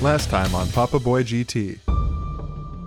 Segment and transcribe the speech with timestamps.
[0.00, 1.80] Last time on Papa Boy GT.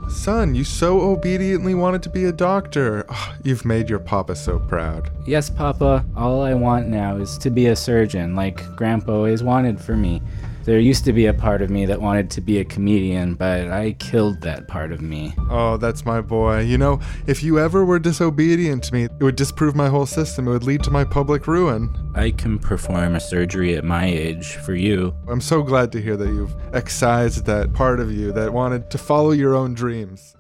[0.10, 3.06] Son, you so obediently wanted to be a doctor.
[3.10, 5.12] Ugh, you've made your papa so proud.
[5.26, 9.82] Yes, Papa, all I want now is to be a surgeon, like Grandpa always wanted
[9.82, 10.22] for me.
[10.64, 13.70] There used to be a part of me that wanted to be a comedian, but
[13.70, 15.34] I killed that part of me.
[15.50, 16.60] Oh, that's my boy.
[16.60, 20.48] You know, if you ever were disobedient to me, it would disprove my whole system.
[20.48, 21.90] It would lead to my public ruin.
[22.14, 25.16] I can perform a surgery at my age for you.
[25.28, 29.00] I'm so glad to hear that you've excised that part of you that wanted to
[29.00, 30.36] follow your own dreams.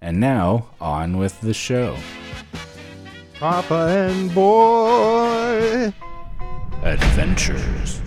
[0.00, 1.96] And now, on with the show.
[3.38, 5.92] Papa and boy.
[6.82, 8.00] Adventures.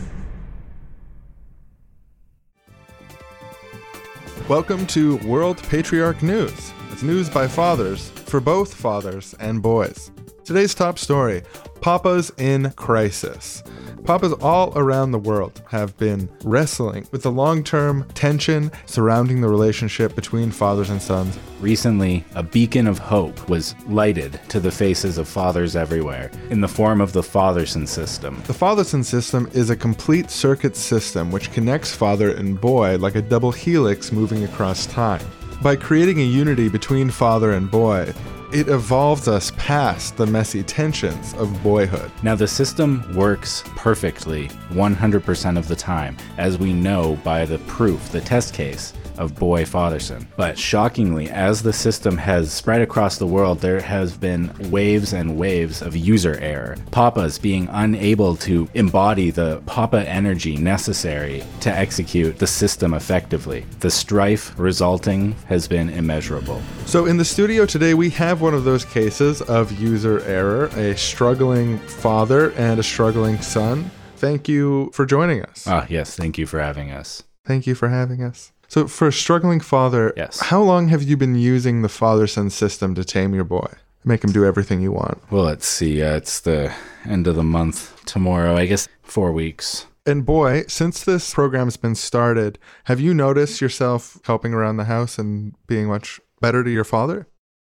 [4.44, 6.71] Welcome to World Patriarch News.
[6.91, 10.11] It's news by fathers for both fathers and boys.
[10.44, 11.41] Today's top story
[11.81, 13.63] Papas in Crisis.
[14.05, 19.47] Papas all around the world have been wrestling with the long term tension surrounding the
[19.47, 21.39] relationship between fathers and sons.
[21.59, 26.67] Recently, a beacon of hope was lighted to the faces of fathers everywhere in the
[26.67, 28.44] form of the Fatherson system.
[28.45, 33.23] The Fatherson system is a complete circuit system which connects father and boy like a
[33.23, 35.25] double helix moving across time.
[35.64, 38.14] By creating a unity between father and boy,
[38.56, 42.09] it evolves us past the messy tensions of boyhood.
[42.23, 48.14] Now, the system works perfectly 100% of the time, as we know by the proof,
[48.14, 50.25] the test case of Boy Fatherson.
[50.35, 55.38] But shockingly, as the system has spread across the world, there has been waves and
[55.38, 56.77] waves of user error.
[56.91, 63.66] Papas being unable to embody the Papa energy necessary to execute the system effectively.
[63.80, 66.61] The strife resulting has been immeasurable.
[66.85, 70.95] So, in the studio today, we have one of those cases of user error a
[70.97, 73.89] struggling father and a struggling son.
[74.17, 75.67] Thank you for joining us.
[75.67, 77.23] Ah, yes, thank you for having us.
[77.45, 78.52] Thank you for having us.
[78.76, 80.42] So, for a struggling father, Yes.
[80.42, 83.69] how long have you been using the father son system to tame your boy?
[84.03, 85.18] Make him do everything you want.
[85.31, 86.03] Well, let's see.
[86.03, 86.74] Uh, it's the
[87.06, 88.58] end of the month tomorrow.
[88.58, 89.85] I guess four weeks.
[90.06, 95.18] And boy, since this program's been started, have you noticed yourself helping around the house
[95.18, 97.28] and being much better to your father?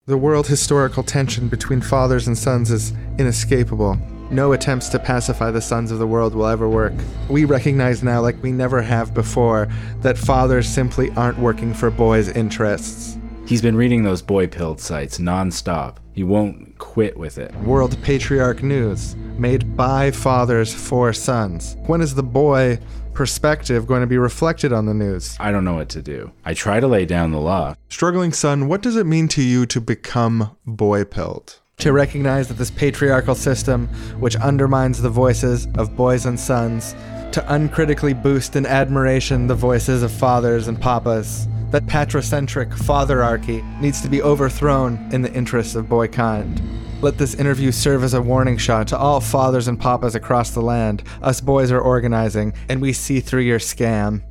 [0.08, 4.00] The world historical tension between fathers and sons is inescapable.
[4.30, 6.94] No attempts to pacify the sons of the world will ever work.
[7.30, 9.70] We recognize now, like we never have before,
[10.02, 13.18] that fathers simply aren't working for boys' interests.
[13.46, 15.96] He's been reading those boy pilled sites nonstop.
[16.12, 17.56] He won't quit with it.
[17.58, 21.78] World Patriarch News, made by fathers for sons.
[21.86, 22.80] When is the boy
[23.14, 25.38] perspective going to be reflected on the news?
[25.40, 26.34] I don't know what to do.
[26.44, 27.76] I try to lay down the law.
[27.88, 31.62] Struggling son, what does it mean to you to become boy pilled?
[31.82, 33.88] To recognize that this patriarchal system,
[34.20, 36.96] which undermines the voices of boys and sons,
[37.34, 44.02] to uncritically boost in admiration the voices of fathers and papas, that patrocentric fatherarchy needs
[44.02, 46.60] to be overthrown in the interests of boy kind.
[47.04, 50.62] Let this interview serve as a warning shot to all fathers and papas across the
[50.62, 51.04] land.
[51.22, 54.24] Us boys are organizing, and we see through your scam.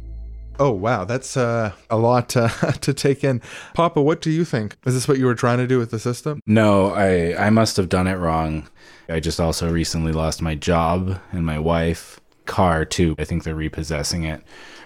[0.59, 2.49] Oh wow, that's uh, a lot uh,
[2.81, 3.43] to take in.
[3.75, 4.77] Papa, what do you think?
[4.87, 6.41] Is this what you were trying to do with the system?
[6.47, 8.69] No, I, I must have done it wrong.
[9.09, 12.21] I just also recently lost my job and my wife.
[12.47, 13.17] Car, too.
[13.19, 14.43] I think they're repossessing it.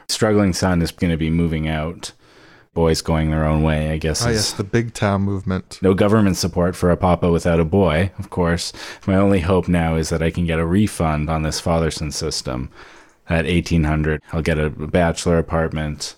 [0.08, 2.12] Struggling son is going to be moving out.
[2.72, 4.20] Boys going their own way, I guess.
[4.22, 5.78] Is- yes, the big town movement.
[5.82, 8.72] No government support for a papa without a boy, of course.
[9.06, 12.70] My only hope now is that I can get a refund on this Fatherson system.
[13.30, 16.16] At 1800, I'll get a bachelor apartment,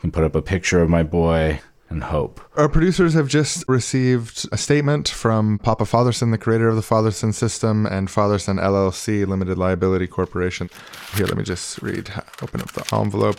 [0.00, 1.60] can put up a picture of my boy,
[1.90, 2.40] and hope.
[2.56, 7.32] Our producers have just received a statement from Papa Fatherson, the creator of the Fatherson
[7.32, 10.68] system, and Fatherson LLC Limited Liability Corporation.
[11.14, 12.10] Here, let me just read,
[12.42, 13.38] open up the envelope.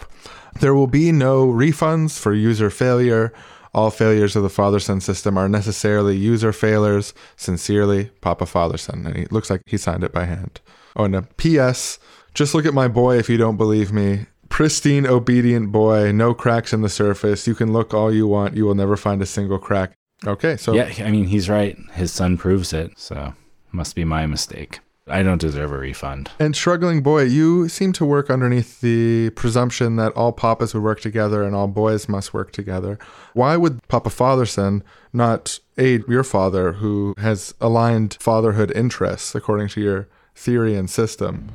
[0.60, 3.32] There will be no refunds for user failure.
[3.74, 7.14] All failures of the Fatherson system are necessarily user failures.
[7.36, 9.06] Sincerely, Papa Fatherson.
[9.06, 10.60] And he looks like he signed it by hand.
[10.96, 12.00] Oh, and a P.S.
[12.34, 14.26] Just look at my boy if you don't believe me.
[14.50, 17.48] Pristine, obedient boy, no cracks in the surface.
[17.48, 19.94] You can look all you want, you will never find a single crack.
[20.26, 21.78] Okay, so Yeah, I mean, he's right.
[21.94, 23.34] His son proves it, so
[23.72, 24.80] must be my mistake.
[25.08, 26.30] I don't deserve a refund.
[26.40, 31.02] And struggling boy, you seem to work underneath the presumption that all papas would work
[31.02, 33.00] together and all boys must work together.
[33.34, 39.82] Why would Papa Fatherson not aid your father who has aligned fatherhood interests according to
[39.82, 41.50] your theory and system?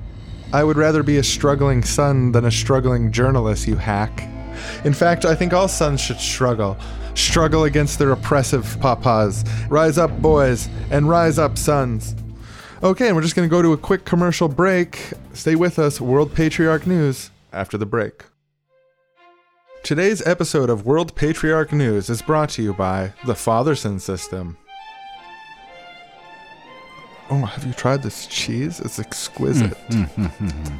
[0.54, 4.28] I would rather be a struggling son than a struggling journalist, you hack.
[4.84, 6.76] In fact, I think all sons should struggle.
[7.14, 9.44] Struggle against their oppressive papas.
[9.68, 12.14] Rise up, boys, and rise up, sons.
[12.84, 15.12] Okay, and we're just going to go to a quick commercial break.
[15.32, 18.22] Stay with us, World Patriarch News, after the break.
[19.82, 24.56] Today's episode of World Patriarch News is brought to you by the Fatherson System.
[27.34, 28.78] Oh, have you tried this cheese?
[28.78, 29.76] It's exquisite.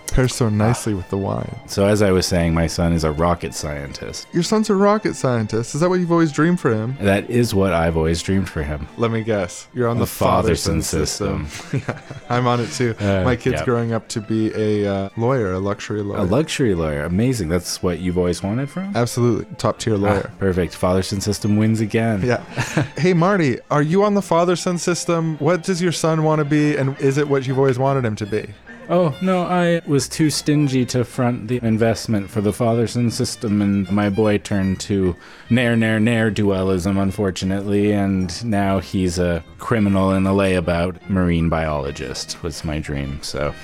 [0.07, 1.53] Pairs so nicely with the wine.
[1.67, 4.29] So, as I was saying, my son is a rocket scientist.
[4.33, 5.75] Your son's a rocket scientist.
[5.75, 6.97] Is that what you've always dreamed for him?
[7.01, 8.87] That is what I've always dreamed for him.
[8.99, 9.67] Let me guess.
[9.75, 11.47] You're on the, The Fatherson, Fatherson system.
[11.49, 11.83] system.
[11.89, 12.95] yeah, I'm on it too.
[13.01, 13.65] Uh, My kid's yeah.
[13.65, 16.21] growing up to be a uh, lawyer, a luxury lawyer.
[16.21, 17.03] A luxury lawyer.
[17.05, 17.49] Amazing.
[17.49, 18.95] That's what you've always wanted from?
[18.97, 19.53] Absolutely.
[19.57, 20.31] Top tier lawyer.
[20.33, 20.81] Ah, perfect.
[20.81, 22.23] Fatherson system wins again.
[22.23, 22.43] Yeah.
[22.97, 25.37] hey, Marty, are you on the father son system?
[25.39, 28.17] What does your son want to be, and is it what you've always wanted him
[28.17, 28.55] to be?
[28.89, 33.91] Oh, no, I was too stingy to front the investment for the Fatherson system, and
[33.91, 35.17] my boy turned to
[35.49, 42.43] nair, nair, nair dualism, unfortunately, and now he's a criminal and a layabout marine biologist,
[42.43, 43.55] was my dream, so.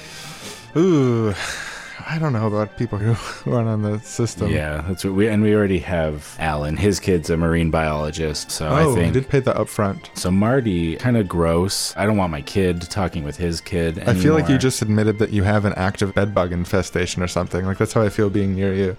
[0.75, 1.35] Ooh,
[2.12, 3.15] I don't know about people who
[3.51, 4.51] run on the system.
[4.51, 6.77] Yeah, that's what we, and we already have Alan.
[6.77, 9.12] His kid's a marine biologist, so Oh, I think.
[9.15, 10.09] did pay the upfront.
[10.19, 11.95] So Marty, kind of gross.
[11.97, 14.01] I don't want my kid talking with his kid.
[14.09, 17.65] I feel like you just admitted that you have an active bedbug infestation or something.
[17.65, 18.97] Like that's how I feel being near you.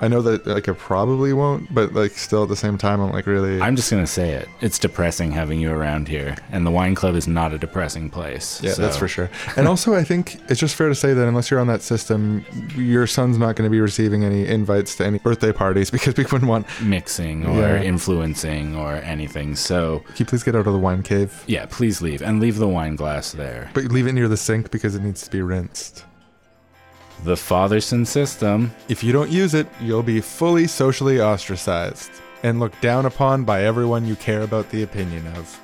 [0.00, 3.12] I know that like I probably won't, but like still at the same time, I'm
[3.12, 3.60] like really.
[3.60, 4.48] I'm just gonna say it.
[4.60, 8.62] It's depressing having you around here, and the wine club is not a depressing place.
[8.62, 9.28] Yeah, that's for sure.
[9.56, 12.44] And also, I think it's just fair to say that unless you're on that system,
[12.76, 16.24] your son's not going to be receiving any invites to any birthday parties because we
[16.24, 16.66] wouldn't want.
[16.82, 17.82] Mixing or Yeah.
[17.82, 19.56] influencing or anything.
[19.56, 21.42] So Can you please get out of the wine cave?
[21.46, 23.70] yeah, please leave and leave the wine glass there.
[23.74, 26.04] But leave it near the sink because it needs to be rinsed.
[27.24, 28.72] The Fatherson system.
[28.88, 32.10] If you don't use it, you'll be fully socially ostracized
[32.42, 35.60] and looked down upon by everyone you care about the opinion of.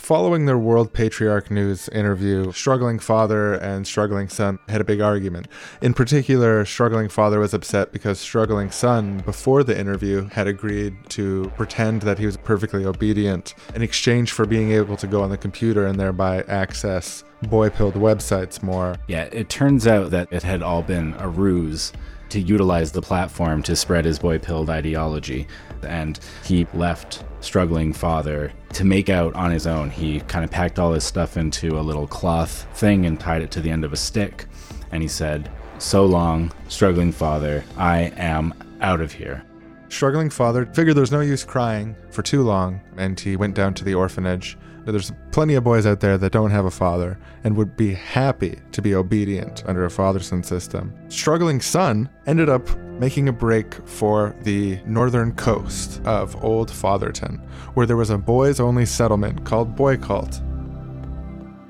[0.00, 5.46] Following their World Patriarch News interview, Struggling Father and Struggling Son had a big argument.
[5.82, 11.52] In particular, Struggling Father was upset because Struggling Son, before the interview, had agreed to
[11.54, 15.36] pretend that he was perfectly obedient in exchange for being able to go on the
[15.36, 18.96] computer and thereby access boy pilled websites more.
[19.06, 21.92] Yeah, it turns out that it had all been a ruse
[22.30, 25.46] to utilize the platform to spread his boy pilled ideology.
[25.82, 29.90] And he left struggling father to make out on his own.
[29.90, 33.50] He kind of packed all his stuff into a little cloth thing and tied it
[33.52, 34.46] to the end of a stick.
[34.92, 39.44] And he said, So long, struggling father, I am out of here.
[39.88, 43.84] Struggling father figured there's no use crying for too long, and he went down to
[43.84, 44.56] the orphanage.
[44.84, 48.58] There's plenty of boys out there that don't have a father and would be happy
[48.72, 50.94] to be obedient under a fatherson system.
[51.08, 52.68] Struggling son ended up
[53.00, 57.38] making a break for the northern coast of Old Fatherton,
[57.72, 60.42] where there was a boys only settlement called Boy Cult.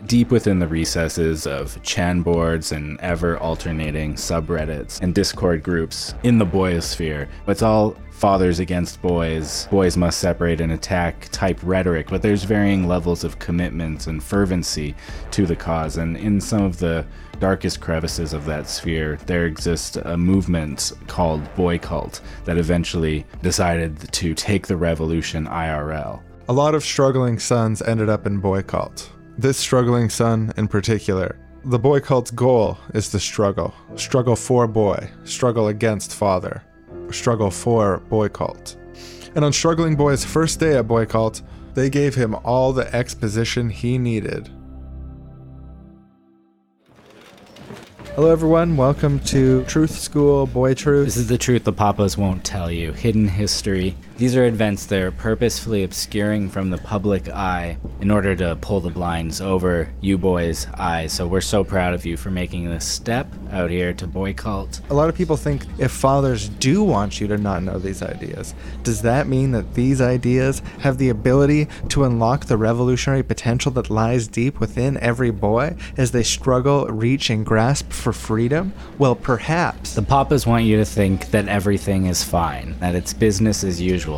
[0.06, 6.36] Deep within the recesses of Chan boards and ever alternating subreddits and Discord groups in
[6.36, 12.22] the boyosphere, it's all fathers against boys, boys must separate and attack type rhetoric, but
[12.22, 14.96] there's varying levels of commitment and fervency
[15.30, 15.96] to the cause.
[15.96, 17.06] And in some of the
[17.40, 24.12] darkest crevices of that sphere, there exists a movement called Boy Cult that eventually decided
[24.12, 26.22] to take the revolution IRL.
[26.48, 29.12] A lot of struggling sons ended up in boy cult.
[29.38, 31.38] This struggling son in particular.
[31.64, 33.72] The boy cult's goal is to struggle.
[33.94, 35.08] Struggle for boy.
[35.24, 36.64] Struggle against father.
[37.12, 38.76] Struggle for boy cult.
[39.36, 41.42] And on Struggling Boy's first day at boy cult,
[41.74, 44.50] they gave him all the exposition he needed.
[48.16, 48.76] Hello, everyone.
[48.76, 51.06] Welcome to Truth School Boy Truth.
[51.06, 52.92] This is the truth the papas won't tell you.
[52.92, 53.94] Hidden history.
[54.20, 58.90] These are events they're purposefully obscuring from the public eye in order to pull the
[58.90, 61.14] blinds over you boys' eyes.
[61.14, 64.82] So we're so proud of you for making this step out here to boy cult.
[64.90, 68.54] A lot of people think if fathers do want you to not know these ideas,
[68.82, 73.88] does that mean that these ideas have the ability to unlock the revolutionary potential that
[73.88, 78.74] lies deep within every boy as they struggle, reach, and grasp for freedom?
[78.98, 79.94] Well, perhaps.
[79.94, 84.09] The papas want you to think that everything is fine, that it's business as usual.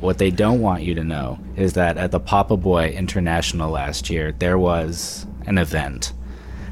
[0.00, 4.10] What they don't want you to know is that at the Papa Boy International last
[4.10, 6.12] year, there was an event.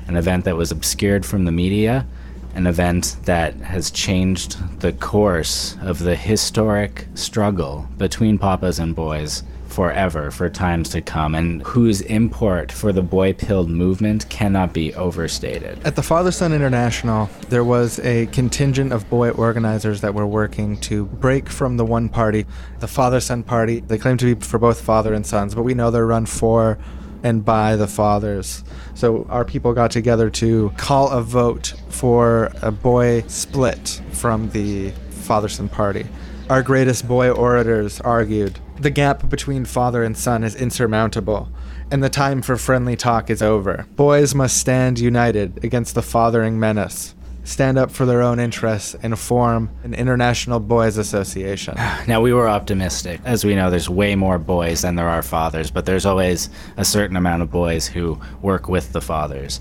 [0.07, 2.07] An event that was obscured from the media,
[2.55, 9.43] an event that has changed the course of the historic struggle between papas and boys
[9.77, 14.95] forever for times to come, and whose import for the boy pilled movement cannot be
[14.95, 15.79] overstated.
[15.85, 20.79] At the Father Son International, there was a contingent of boy organizers that were working
[20.89, 22.47] to break from the one party,
[22.79, 23.81] the Father Son Party.
[23.81, 26.79] They claim to be for both father and sons, but we know they're run for
[27.23, 28.65] and by the fathers.
[28.95, 34.93] So our people got together to call a vote for a boy split from the
[35.11, 36.07] father son party.
[36.49, 41.49] Our greatest boy orators argued the gap between father and son is insurmountable,
[41.91, 43.87] and the time for friendly talk is over.
[43.97, 47.15] Boys must stand united against the fathering menace
[47.47, 51.75] stand up for their own interests and form an international boys association.
[52.09, 53.21] Now, we were optimistic.
[53.25, 56.85] As we know, there's way more boys than there are fathers, but there's always a
[56.85, 59.61] certain amount of boys who work with the fathers.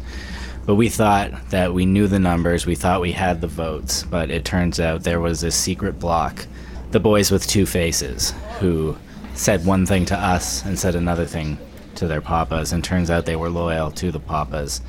[0.65, 4.31] But we thought that we knew the numbers, we thought we had the votes, but
[4.31, 6.45] it turns out there was a secret block
[6.91, 8.95] the boys with two faces who
[9.35, 11.57] said one thing to us and said another thing
[11.95, 14.81] to their papas, and turns out they were loyal to the papas.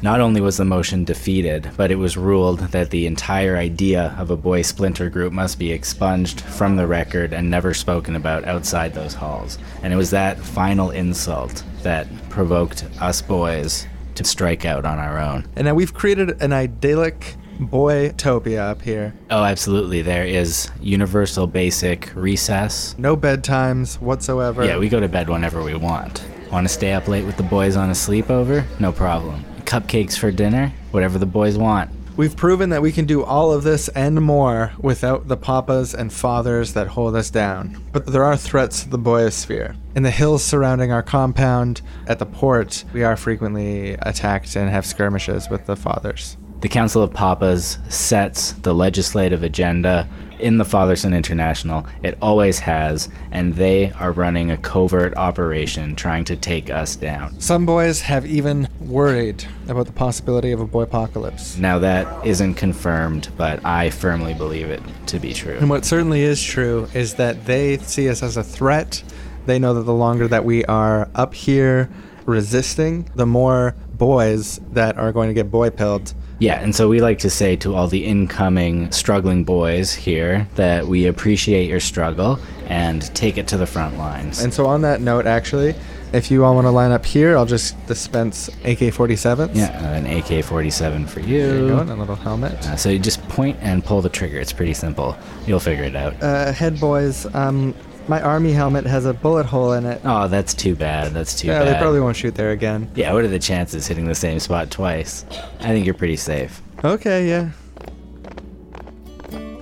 [0.00, 4.30] Not only was the motion defeated, but it was ruled that the entire idea of
[4.30, 8.94] a boy splinter group must be expunged from the record and never spoken about outside
[8.94, 9.58] those halls.
[9.82, 15.18] And it was that final insult that provoked us boys to strike out on our
[15.18, 15.48] own.
[15.56, 19.14] And now we've created an idyllic boy-topia up here.
[19.30, 20.02] Oh, absolutely.
[20.02, 22.96] There is universal basic recess.
[22.98, 24.64] No bedtimes whatsoever.
[24.64, 26.24] Yeah, we go to bed whenever we want.
[26.50, 28.64] Want to stay up late with the boys on a sleepover?
[28.80, 31.90] No problem cupcakes for dinner, whatever the boys want.
[32.16, 36.10] We've proven that we can do all of this and more without the papas and
[36.10, 37.80] fathers that hold us down.
[37.92, 39.76] But there are threats to the boyosphere.
[39.94, 44.86] In the hills surrounding our compound, at the port, we are frequently attacked and have
[44.86, 46.38] skirmishes with the fathers.
[46.60, 50.08] The Council of Papas sets the legislative agenda
[50.40, 51.86] in the Fatherson International.
[52.02, 57.38] It always has, and they are running a covert operation trying to take us down.
[57.38, 61.56] Some boys have even worried about the possibility of a boy apocalypse.
[61.58, 65.58] Now, that isn't confirmed, but I firmly believe it to be true.
[65.58, 69.04] And what certainly is true is that they see us as a threat.
[69.46, 71.88] They know that the longer that we are up here
[72.26, 77.00] resisting, the more boys that are going to get boy pilled yeah, and so we
[77.00, 82.38] like to say to all the incoming struggling boys here that we appreciate your struggle
[82.66, 84.42] and take it to the front lines.
[84.42, 85.74] And so, on that note, actually,
[86.12, 89.56] if you all want to line up here, I'll just dispense AK 47s.
[89.56, 91.46] Yeah, an AK 47 for you.
[91.46, 92.52] There you go, and a little helmet.
[92.66, 94.38] Uh, so, you just point and pull the trigger.
[94.38, 95.16] It's pretty simple.
[95.46, 96.22] You'll figure it out.
[96.22, 97.74] Uh, head boys, um,
[98.08, 100.00] my army helmet has a bullet hole in it.
[100.04, 101.12] Oh, that's too bad.
[101.12, 101.66] That's too yeah, bad.
[101.66, 102.90] Yeah, they probably won't shoot there again.
[102.94, 105.24] Yeah, what are the chances hitting the same spot twice?
[105.60, 106.62] I think you're pretty safe.
[106.84, 107.50] Okay, yeah.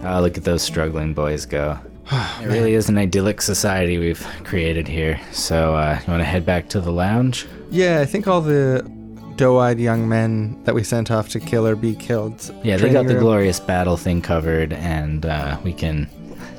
[0.02, 1.78] Oh, look at those struggling boys go.
[2.12, 5.20] it really is an idyllic society we've created here.
[5.32, 7.46] So, uh, you want to head back to the lounge?
[7.70, 8.88] Yeah, I think all the
[9.36, 12.54] doe-eyed young men that we sent off to kill or be killed.
[12.62, 16.08] Yeah, they got the glorious battle thing covered, and uh, we can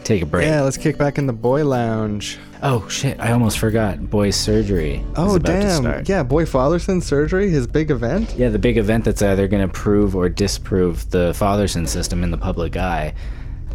[0.07, 0.47] take a break.
[0.47, 2.39] Yeah, let's kick back in the boy lounge.
[2.63, 3.19] Oh shit!
[3.19, 4.09] I almost forgot.
[4.09, 5.03] Boy surgery.
[5.15, 6.03] Oh damn!
[6.05, 8.33] Yeah, Boy Fatherson surgery, his big event.
[8.35, 12.31] Yeah, the big event that's either going to prove or disprove the Fatherson system in
[12.31, 13.13] the public eye.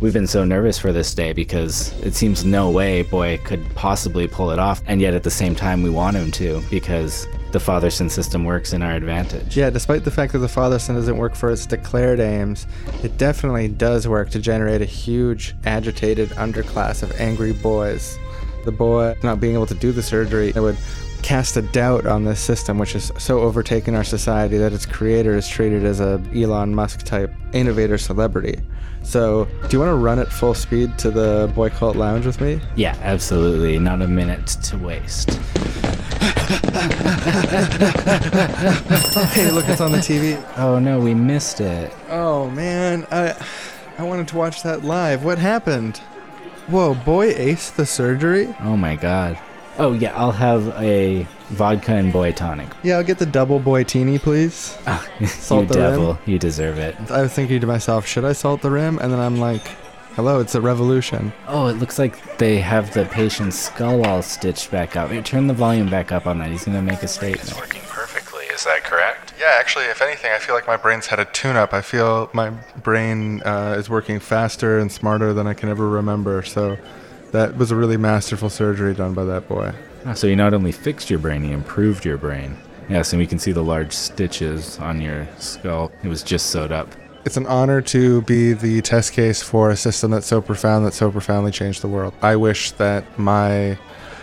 [0.01, 4.27] We've been so nervous for this day because it seems no way Boy could possibly
[4.27, 7.59] pull it off, and yet at the same time we want him to because the
[7.59, 9.57] Fatherson system works in our advantage.
[9.57, 12.67] Yeah, despite the fact that the Fatherson doesn't work for its declared aims,
[13.03, 18.19] it definitely does work to generate a huge, agitated underclass of angry boys.
[18.65, 20.79] The boy not being able to do the surgery, it would
[21.23, 25.37] cast a doubt on this system, which has so overtaken our society that its creator
[25.37, 28.59] is treated as a Elon Musk type innovator celebrity.
[29.03, 32.41] So, do you want to run at full speed to the Boy Cult Lounge with
[32.41, 32.61] me?
[32.77, 33.79] Yeah, absolutely.
[33.79, 35.41] Not a minute to waste.
[39.33, 40.43] Hey, look, it's on the TV.
[40.59, 41.93] Oh no, we missed it.
[42.09, 43.35] Oh man, I
[43.99, 45.25] I wanted to watch that live.
[45.25, 45.99] What happened?
[46.69, 48.55] Whoa, boy ace the surgery?
[48.61, 49.39] Oh my god.
[49.79, 52.69] Oh yeah, I'll have a vodka and boy tonic.
[52.83, 54.77] Yeah, I'll get the double boy teeny, please.
[54.87, 56.19] Oh, salt you the devil, rim.
[56.27, 56.97] you deserve it.
[57.11, 58.99] I was thinking to myself, should I salt the rim?
[58.99, 59.71] And then I'm like,
[60.15, 61.33] Hello, it's a revolution.
[61.47, 65.11] Oh, it looks like they have the patient's skull all stitched back up.
[65.11, 66.51] Here, turn the volume back up on that.
[66.51, 67.49] He's going to make a statement.
[67.49, 68.45] It's working perfectly.
[68.47, 69.33] Is that correct?
[69.41, 71.73] Yeah, actually, if anything, I feel like my brain's had a tune up.
[71.73, 72.51] I feel my
[72.83, 76.43] brain uh, is working faster and smarter than I can ever remember.
[76.43, 76.77] So
[77.31, 79.73] that was a really masterful surgery done by that boy.
[80.05, 82.59] Oh, so you not only fixed your brain, you improved your brain.
[82.91, 85.91] Yes, and we can see the large stitches on your skull.
[86.03, 86.89] It was just sewed up.
[87.25, 90.93] It's an honor to be the test case for a system that's so profound that
[90.93, 92.15] so profoundly changed the world.
[92.21, 93.79] I wish that my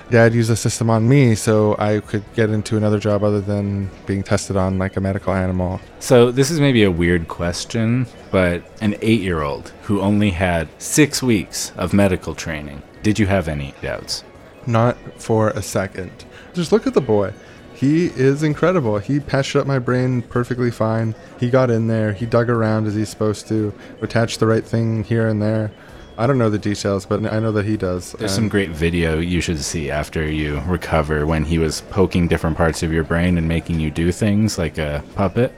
[0.09, 3.89] dad used a system on me so I could get into another job other than
[4.05, 5.79] being tested on like a medical animal.
[5.99, 10.67] So, this is maybe a weird question, but an eight year old who only had
[10.77, 14.25] six weeks of medical training, did you have any doubts?
[14.65, 16.25] Not for a second.
[16.53, 17.33] Just look at the boy.
[17.79, 18.97] He is incredible.
[18.97, 21.15] He patched up my brain perfectly fine.
[21.39, 22.11] He got in there.
[22.11, 25.71] He dug around as he's supposed to, attached the right thing here and there.
[26.17, 28.11] I don't know the details, but I know that he does.
[28.11, 32.27] There's and- some great video you should see after you recover when he was poking
[32.27, 35.53] different parts of your brain and making you do things like a puppet,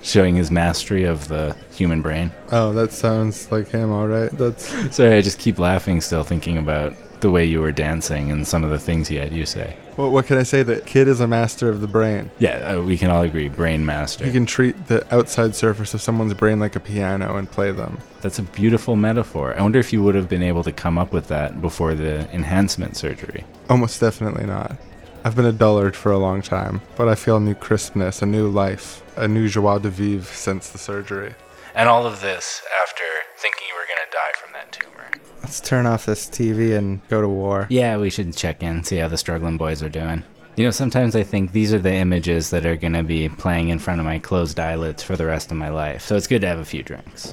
[0.00, 2.32] showing his mastery of the human brain.
[2.50, 3.92] Oh, that sounds like him.
[3.92, 4.30] All right.
[4.32, 8.46] That's Sorry, I just keep laughing still thinking about the way you were dancing and
[8.46, 9.76] some of the things he had you say.
[9.96, 10.62] what, what can I say?
[10.62, 12.30] That kid is a master of the brain.
[12.38, 14.24] Yeah, uh, we can all agree, brain master.
[14.26, 17.98] He can treat the outside surface of someone's brain like a piano and play them.
[18.20, 19.56] That's a beautiful metaphor.
[19.58, 22.28] I wonder if you would have been able to come up with that before the
[22.34, 23.44] enhancement surgery.
[23.70, 24.76] Almost definitely not.
[25.24, 28.26] I've been a dullard for a long time, but I feel a new crispness, a
[28.26, 31.34] new life, a new joie de vivre since the surgery.
[31.76, 33.04] And all of this after
[33.38, 35.10] thinking you were going to die from that tumor.
[35.42, 37.66] Let's turn off this TV and go to war.
[37.70, 40.22] Yeah, we should check in, see how the struggling boys are doing.
[40.56, 43.70] You know, sometimes I think these are the images that are going to be playing
[43.70, 46.02] in front of my closed eyelids for the rest of my life.
[46.02, 47.32] So it's good to have a few drinks.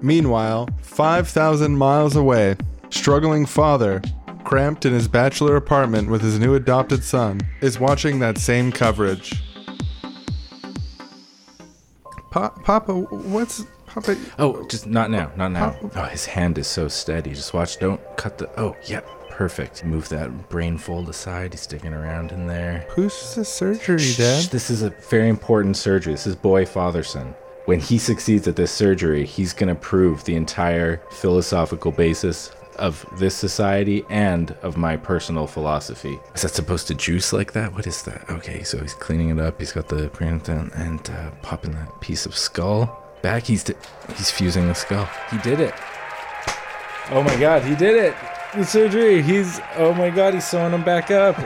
[0.00, 2.56] Meanwhile, 5,000 miles away,
[2.90, 4.00] struggling father,
[4.44, 9.34] cramped in his bachelor apartment with his new adopted son, is watching that same coverage.
[12.30, 13.64] Pa- Papa, what's.
[14.38, 15.76] Oh, just not now, not now.
[15.94, 17.30] Oh, his hand is so steady.
[17.30, 18.48] Just watch, don't cut the.
[18.60, 19.84] Oh, yep, perfect.
[19.84, 21.52] Move that brain fold aside.
[21.52, 22.86] He's sticking around in there.
[22.90, 24.44] Who's the surgery, Shh, Dad?
[24.46, 26.14] This is a very important surgery.
[26.14, 27.34] This is Boy Fatherson.
[27.66, 33.04] When he succeeds at this surgery, he's going to prove the entire philosophical basis of
[33.18, 36.18] this society and of my personal philosophy.
[36.34, 37.74] Is that supposed to juice like that?
[37.74, 38.28] What is that?
[38.30, 39.58] Okay, so he's cleaning it up.
[39.58, 40.06] He's got the
[40.44, 43.44] down and uh, popping that piece of skull back.
[43.44, 43.74] He's di-
[44.16, 45.08] he's fusing the skull.
[45.30, 45.74] He did it.
[47.10, 48.14] Oh my god, he did it.
[48.54, 49.22] The surgery.
[49.22, 51.36] He's oh my god, he's sewing him back up.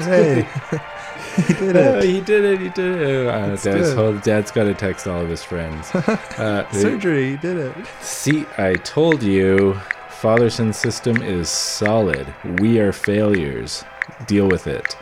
[0.00, 0.48] Hey,
[1.46, 2.04] he did Oh, it.
[2.04, 2.60] he did it.
[2.60, 3.26] He did it.
[3.28, 4.22] Uh, dad's, good.
[4.22, 5.90] dad's got to text all of his friends.
[6.38, 7.74] Uh, Surgery, he did it.
[8.00, 9.74] See, I told you,
[10.08, 12.32] Fatherson's system is solid.
[12.60, 13.84] We are failures.
[14.26, 14.96] Deal with it.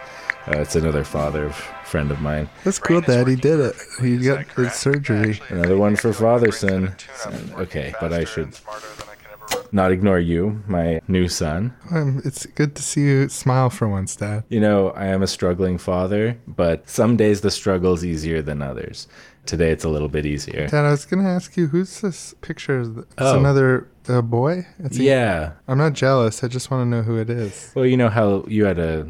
[0.49, 1.51] Uh, it's another father
[1.85, 2.49] friend of mine.
[2.65, 3.29] That's cool, Brain Dad.
[3.29, 3.75] He did it.
[4.01, 5.41] He Is got that the surgery.
[5.51, 7.59] Another one for brain brain Fatherson.
[7.59, 11.75] Okay, but I should Smarter than I could ever not ignore you, my new son.
[11.91, 14.45] Um, it's good to see you smile for once, Dad.
[14.49, 19.07] You know, I am a struggling father, but some days the struggle's easier than others.
[19.45, 20.67] Today it's a little bit easier.
[20.69, 22.81] Dad, I was gonna ask you, who's this picture?
[22.83, 23.39] It's Oh.
[23.39, 24.67] another uh, boy.
[24.79, 25.53] It's a- Yeah.
[25.67, 26.43] I'm not jealous.
[26.43, 27.71] I just want to know who it is.
[27.75, 29.07] Well, you know how you had a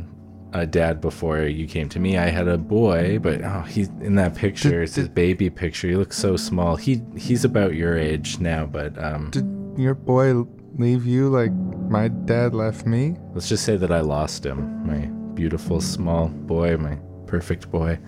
[0.53, 2.17] a dad before you came to me.
[2.17, 4.71] I had a boy, but oh, he's in that picture.
[4.71, 5.89] Did- it's his baby picture.
[5.89, 6.77] He looks so small.
[6.77, 10.45] He he's about your age now, but um, Did your boy
[10.77, 11.53] leave you like
[11.91, 13.17] my dad left me?
[13.35, 14.87] let's just say that I lost him.
[14.87, 17.99] My beautiful small boy, my perfect boy,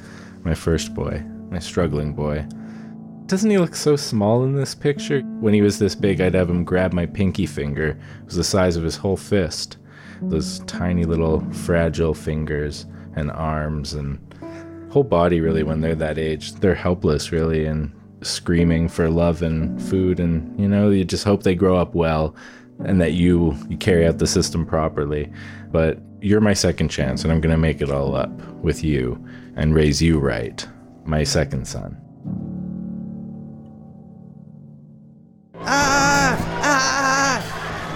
[0.43, 2.47] my first boy, my struggling boy.
[3.27, 5.21] Doesn't he look so small in this picture?
[5.41, 7.91] When he was this big, I'd have him grab my pinky finger.
[7.91, 9.77] It was the size of his whole fist.
[10.23, 14.19] Those tiny little fragile fingers and arms and
[14.91, 16.53] whole body really when they're that age.
[16.55, 21.43] They're helpless really and screaming for love and food and you know, you just hope
[21.43, 22.35] they grow up well
[22.85, 25.31] and that you you carry out the system properly.
[25.71, 29.25] But you're my second chance and I'm going to make it all up with you
[29.57, 30.67] and raise you right.
[31.05, 31.97] My second son.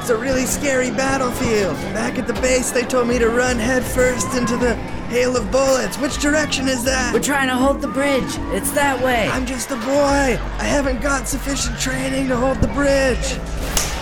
[0.05, 1.77] It's a really scary battlefield.
[1.95, 4.75] Back at the base, they told me to run headfirst into the
[5.09, 5.97] hail of bullets.
[5.97, 7.15] Which direction is that?
[7.15, 8.37] We're trying to hold the bridge.
[8.53, 9.31] It's that way.
[9.31, 10.39] I'm just a boy.
[10.59, 13.25] I haven't got sufficient training to hold the bridge.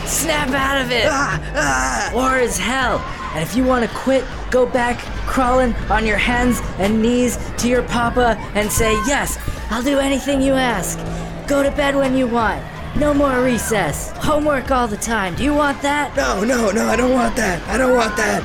[0.08, 1.06] Snap out of it.
[1.08, 1.40] Ah!
[1.54, 2.10] Ah!
[2.12, 2.98] War is hell.
[3.36, 7.68] And if you want to quit, go back crawling on your hands and knees to
[7.68, 9.38] your papa and say, Yes,
[9.70, 10.98] I'll do anything you ask.
[11.46, 12.60] Go to bed when you want.
[12.96, 14.10] No more recess.
[14.18, 15.34] Homework all the time.
[15.34, 16.14] Do you want that?
[16.14, 17.66] No, no, no, I don't want that.
[17.68, 18.42] I don't want that.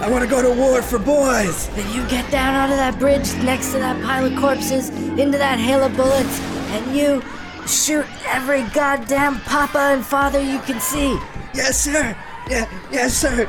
[0.00, 1.68] I want to go to war for boys.
[1.70, 5.58] Then you get down onto that bridge next to that pile of corpses, into that
[5.58, 7.22] hail of bullets, and you
[7.66, 11.18] shoot every goddamn papa and father you can see.
[11.54, 12.16] Yes, sir.
[12.48, 13.48] Yeah, yes, sir.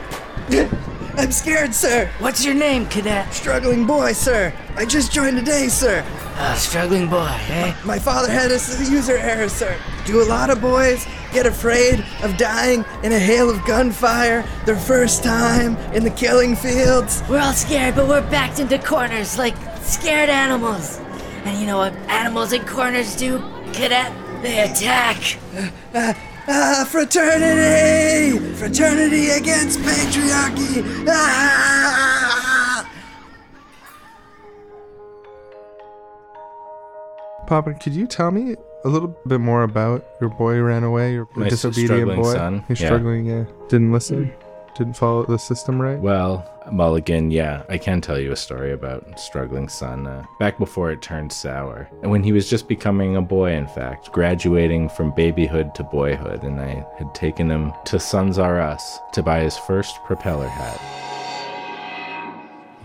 [1.17, 2.09] I'm scared, sir.
[2.19, 3.33] What's your name, cadet?
[3.33, 4.53] Struggling boy, sir.
[4.75, 6.03] I just joined today, sir.
[6.37, 7.73] Uh, struggling boy, eh?
[7.85, 9.77] My father had a s- user error, sir.
[10.05, 14.75] Do a lot of boys get afraid of dying in a hail of gunfire their
[14.75, 17.23] first time in the killing fields?
[17.29, 20.99] We're all scared, but we're backed into corners like scared animals.
[21.45, 23.39] And you know what animals in corners do,
[23.71, 24.11] cadet?
[24.41, 25.37] They attack.
[26.47, 28.37] Ah, fraternity!
[28.55, 31.05] Fraternity against patriarchy!
[31.07, 32.87] Ah!
[37.47, 41.27] Papa, could you tell me a little bit more about your boy ran away, your
[41.35, 42.33] My disobedient boy?
[42.33, 42.63] Son.
[42.67, 42.87] He's yeah.
[42.87, 43.45] struggling, yeah.
[43.67, 44.31] Didn't listen
[44.75, 45.99] didn't follow the system right.
[45.99, 50.05] Well, Mulligan, yeah, I can tell you a story about struggling son.
[50.05, 53.67] Uh, back before it turned sour, and when he was just becoming a boy, in
[53.67, 58.99] fact, graduating from babyhood to boyhood, and I had taken him to Sons R Us
[59.13, 60.81] to buy his first propeller hat.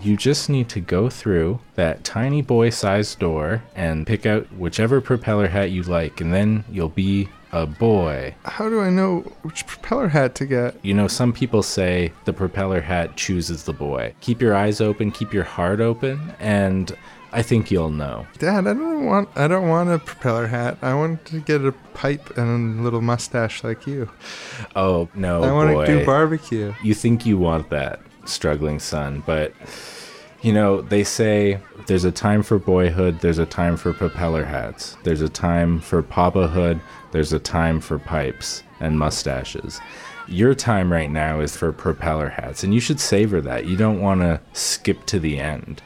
[0.01, 4.99] You just need to go through that tiny boy sized door and pick out whichever
[4.99, 8.33] propeller hat you like, and then you'll be a boy.
[8.45, 10.75] How do I know which propeller hat to get?
[10.83, 14.13] You know, some people say the propeller hat chooses the boy.
[14.21, 16.95] Keep your eyes open, keep your heart open, and
[17.33, 18.25] I think you'll know.
[18.39, 20.77] Dad, I don't want I don't want a propeller hat.
[20.81, 24.09] I want to get a pipe and a little mustache like you.
[24.75, 25.85] Oh, no, I want boy.
[25.85, 26.73] to do barbecue.
[26.83, 29.53] you think you want that, struggling son, but
[30.41, 34.97] you know, they say there's a time for boyhood, there's a time for propeller hats,
[35.03, 39.79] there's a time for papahood, there's a time for pipes and mustaches.
[40.27, 43.65] Your time right now is for propeller hats, and you should savor that.
[43.65, 45.81] You don't want to skip to the end.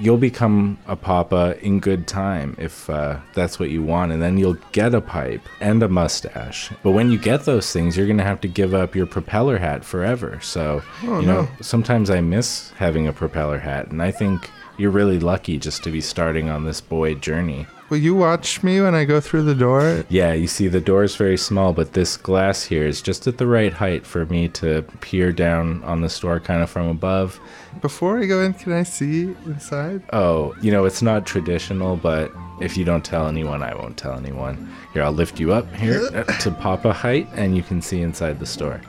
[0.00, 4.38] You'll become a papa in good time if uh, that's what you want, and then
[4.38, 6.70] you'll get a pipe and a mustache.
[6.84, 9.84] But when you get those things, you're gonna have to give up your propeller hat
[9.84, 10.38] forever.
[10.40, 15.18] So, you know, sometimes I miss having a propeller hat, and I think you're really
[15.18, 17.66] lucky just to be starting on this boy journey.
[17.88, 20.04] Will you watch me when I go through the door?
[20.10, 23.38] Yeah, you see, the door is very small, but this glass here is just at
[23.38, 27.40] the right height for me to peer down on the store kind of from above.
[27.80, 30.02] Before I go in, can I see inside?
[30.12, 34.18] Oh, you know, it's not traditional, but if you don't tell anyone, I won't tell
[34.18, 34.70] anyone.
[34.92, 38.46] Here, I'll lift you up here to Papa height, and you can see inside the
[38.46, 38.82] store.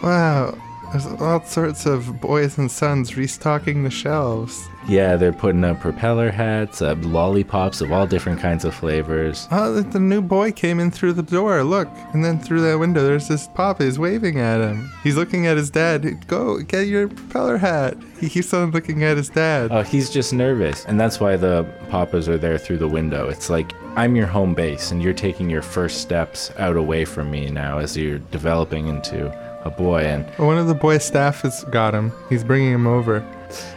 [0.00, 0.56] Wow,
[0.92, 4.68] there's all sorts of boys and sons restocking the shelves.
[4.88, 9.46] Yeah, they're putting up propeller hats, uh, lollipops of all different kinds of flavors.
[9.50, 11.62] Oh, the, the new boy came in through the door.
[11.62, 13.84] Look, and then through that window, there's this papa.
[13.84, 14.90] He's waving at him.
[15.02, 16.26] He's looking at his dad.
[16.26, 17.98] Go get your propeller hat.
[18.18, 19.70] He keeps on looking at his dad.
[19.70, 20.86] Oh, he's just nervous.
[20.86, 23.28] And that's why the papas are there through the window.
[23.28, 27.30] It's like I'm your home base, and you're taking your first steps out away from
[27.30, 29.30] me now as you're developing into
[29.62, 30.02] a boy.
[30.02, 32.12] And One of the boy staff has got him.
[32.28, 33.24] He's bringing him over.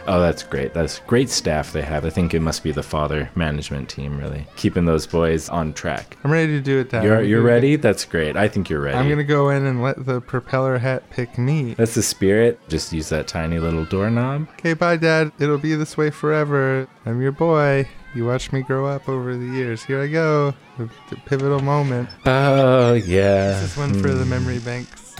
[0.06, 0.74] oh, that's great.
[0.74, 2.04] That's great staff they have.
[2.04, 6.16] I think it must be the father management team, really keeping those boys on track.
[6.24, 7.04] I'm ready to do it, Dad.
[7.04, 7.76] You're you're ready.
[7.76, 8.36] That's great.
[8.36, 8.98] I think you're ready.
[8.98, 11.74] I'm gonna go in and let the propeller hat pick me.
[11.74, 12.60] That's the spirit.
[12.68, 14.48] Just use that tiny little doorknob.
[14.58, 15.32] Okay, bye, Dad.
[15.38, 16.86] It'll be this way forever.
[17.06, 17.88] I'm your boy.
[18.14, 19.82] You watched me grow up over the years.
[19.82, 20.52] Here I go.
[20.76, 22.10] The, the pivotal moment.
[22.26, 23.60] Oh yeah.
[23.60, 24.30] This is one for the hmm.
[24.30, 25.11] memory banks.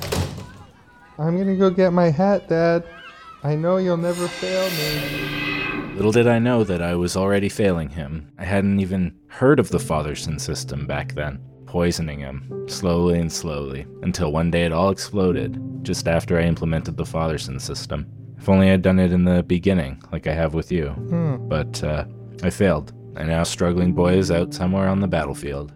[1.18, 2.84] I'm gonna go get my hat, Dad.
[3.44, 5.94] I know you'll never fail me.
[5.94, 8.32] Little did I know that I was already failing him.
[8.38, 13.86] I hadn't even heard of the Fatherson system back then, poisoning him, slowly and slowly,
[14.02, 18.06] until one day it all exploded, just after I implemented the Fatherson system.
[18.38, 20.88] If only I'd done it in the beginning, like I have with you.
[20.88, 21.46] Hmm.
[21.46, 22.06] But, uh,
[22.42, 25.74] I failed, and now struggling boy is out somewhere on the battlefield.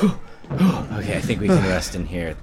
[0.98, 2.36] Okay, I think we can rest in here.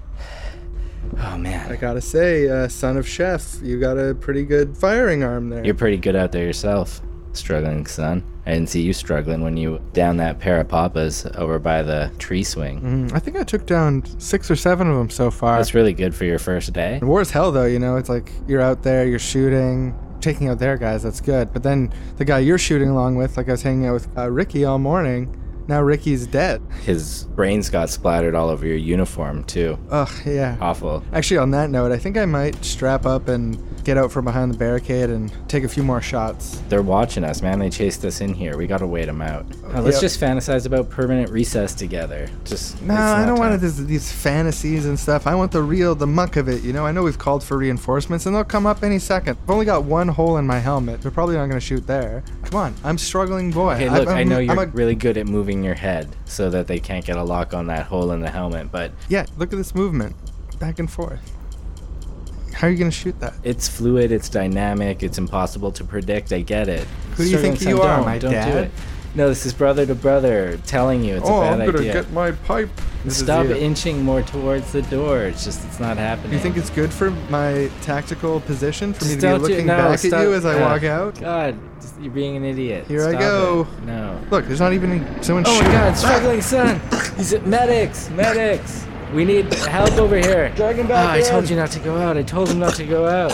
[1.19, 1.71] Oh man.
[1.71, 5.63] I gotta say, uh, son of chef, you got a pretty good firing arm there.
[5.63, 7.01] you're pretty good out there yourself,
[7.33, 8.23] struggling son.
[8.45, 12.11] I didn't see you struggling when you down that pair of papas over by the
[12.19, 12.81] tree swing.
[12.81, 15.57] Mm, I think I took down six or seven of them so far.
[15.57, 16.99] That's really good for your first day.
[17.01, 17.65] War is hell, though.
[17.65, 21.01] You know, it's like you're out there, you're shooting, taking out their guys.
[21.03, 21.51] That's good.
[21.53, 24.29] But then the guy you're shooting along with, like I was hanging out with uh,
[24.31, 25.35] Ricky all morning.
[25.67, 26.61] Now Ricky's dead.
[26.83, 29.79] His brains got splattered all over your uniform too.
[29.89, 30.57] Ugh, yeah.
[30.61, 31.03] Awful.
[31.11, 34.51] Actually, on that note, I think I might strap up and get out from behind
[34.51, 36.61] the barricade and take a few more shots.
[36.69, 37.59] They're watching us, man.
[37.59, 38.57] They chased us in here.
[38.57, 39.45] We gotta wait them out.
[39.73, 40.01] Uh, let's Yep.
[40.01, 42.27] just fantasize about permanent recess together.
[42.43, 43.59] Just No, I don't want time.
[43.61, 45.27] this, these fantasies and stuff.
[45.27, 46.63] I want the real, the muck of it.
[46.63, 49.37] You know, I know we've called for reinforcements, and they'll come up any second.
[49.43, 51.01] I've only got one hole in my helmet.
[51.03, 52.23] They're probably not going to shoot there.
[52.43, 53.75] Come on, I'm struggling boy.
[53.75, 56.09] Hey, I'm- look, i I'm- know I'm you're a- really good at moving your head
[56.25, 59.25] so that they can't get a lock on that hole in the helmet, but Yeah,
[59.37, 60.15] look at this movement,
[60.59, 61.19] back and forth.
[62.55, 63.33] How are you going to shoot that?
[63.43, 66.31] it's fluid, it's dynamic, it's impossible to predict.
[66.31, 66.87] I get it.
[67.17, 68.63] Who do you think you are, don't- my don't do dad?
[68.65, 68.71] it.
[69.13, 71.93] No, this is brother to brother telling you it's oh, a bad I'm gonna idea.
[71.93, 72.69] get my pipe.
[73.05, 75.19] This Stop inching more towards the door.
[75.23, 76.33] It's just it's not happening.
[76.33, 79.67] You think it's good for my tactical position for me to be don't do- looking
[79.67, 80.13] no, back stop.
[80.19, 81.17] at you as I Uh, walk out?
[81.21, 82.87] God, just- you're being an idiot.
[82.89, 83.65] Here I go.
[83.77, 83.85] it.
[83.85, 84.19] No.
[84.31, 85.61] Look, there's not even someone shooting.
[85.61, 85.71] Oh my.
[85.71, 86.81] God, struggling son.
[87.15, 88.85] He's at medics, medics.
[89.15, 90.49] We need help over here.
[90.57, 92.17] Drag him Oh, back I told you not to go out.
[92.17, 93.31] I told him not to go out.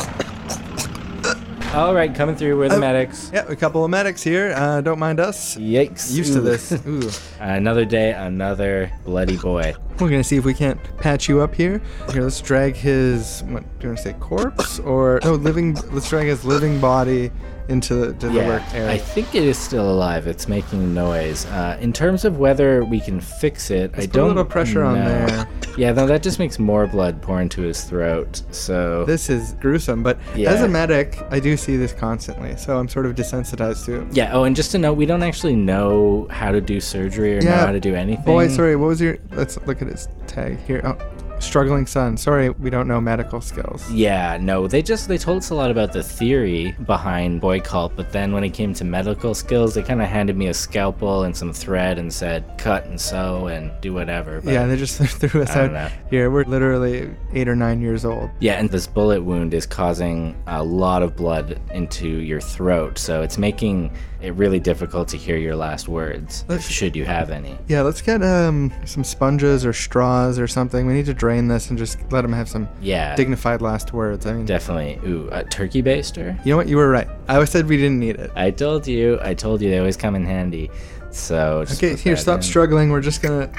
[1.73, 2.55] All right, coming through.
[2.59, 3.31] We're the medics.
[3.33, 4.53] Yeah, a couple of medics here.
[4.55, 5.55] Uh, don't mind us.
[5.57, 6.13] Yikes.
[6.13, 6.71] Used to this.
[6.85, 7.09] Ooh.
[7.39, 9.73] another day, another bloody boy.
[10.01, 11.79] We're gonna see if we can't patch you up here.
[12.11, 13.43] Here, let's drag his.
[13.43, 14.13] What do you want to say?
[14.19, 15.33] Corpse or no?
[15.35, 15.75] Living.
[15.91, 17.31] Let's drag his living body
[17.69, 18.91] into the, to the work area.
[18.91, 20.27] I think it is still alive.
[20.27, 21.45] It's making noise.
[21.45, 24.27] Uh, in terms of whether we can fix it, I put a don't.
[24.29, 25.05] little pressure on know.
[25.05, 25.47] there.
[25.77, 28.41] Yeah, no, that just makes more blood pour into his throat.
[28.51, 32.89] So This is gruesome, but as a medic, I do see this constantly, so I'm
[32.89, 34.07] sort of desensitized to it.
[34.13, 34.33] yeah.
[34.33, 37.51] Oh, and just to note, we don't actually know how to do surgery or know
[37.51, 38.25] how to do anything.
[38.25, 39.17] Boy, sorry, what was your.
[39.31, 40.81] Let's look at his tag here.
[40.83, 40.97] Oh,
[41.41, 42.15] struggling son.
[42.17, 43.89] Sorry, we don't know medical skills.
[43.91, 47.95] Yeah, no, they just they told us a lot about the theory behind boy cult,
[47.95, 51.23] but then when it came to medical skills, they kind of handed me a scalpel
[51.23, 54.41] and some thread and said cut and sew and do whatever.
[54.41, 56.29] But Yeah, they just threw us out here.
[56.29, 58.29] We're literally eight or nine years old.
[58.39, 63.21] Yeah, and this bullet wound is causing a lot of blood into your throat, so
[63.21, 67.57] it's making it really difficult to hear your last words, Let's- should you have any.
[67.67, 70.85] Yeah, let's get um some sponges or straws or something.
[70.85, 74.25] We need to drain this and just let him have some Yeah, dignified last words.
[74.25, 74.99] I mean, definitely.
[75.09, 76.37] Ooh, a turkey baster?
[76.45, 76.67] you know what?
[76.67, 77.07] You were right.
[77.27, 78.31] I always said we didn't need it.
[78.35, 80.69] I told you, I told you they always come in handy.
[81.09, 82.41] So just Okay, here, stop in.
[82.43, 82.89] struggling.
[82.91, 83.51] We're just gonna.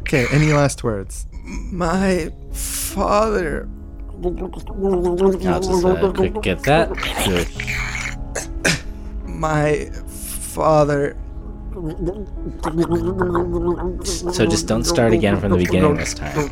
[0.00, 1.26] Okay, any last words?
[1.70, 3.68] My father.
[4.24, 6.88] I'll just uh, get that.
[7.24, 7.46] Good.
[9.38, 11.16] My father.
[14.04, 16.50] So just don't start again from the beginning this time.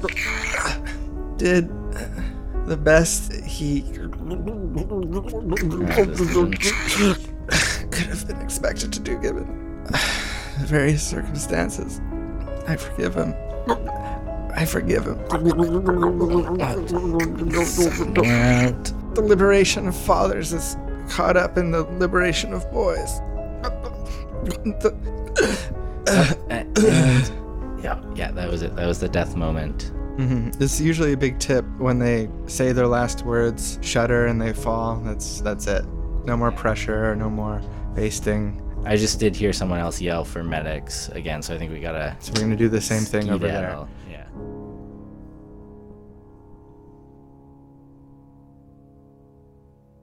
[1.36, 1.68] did
[2.66, 4.12] the best he could
[8.06, 12.00] have been expected to do given the various circumstances.
[12.68, 13.34] I forgive him.
[14.54, 15.18] I forgive him.
[19.14, 20.76] The liberation of fathers is
[21.08, 23.20] caught up in the liberation of boys.
[26.50, 26.72] And-
[27.82, 28.74] yeah, yeah, that was it.
[28.76, 29.92] That was the death moment.
[30.16, 30.60] Mhm.
[30.60, 34.96] It's usually a big tip when they say their last words, shudder and they fall.
[35.04, 35.84] That's that's it.
[36.24, 37.60] No more pressure, no more
[37.94, 38.62] basting.
[38.84, 42.16] I just did hear someone else yell for medics again, so I think we gotta
[42.20, 43.76] So we're gonna do the same thing over there.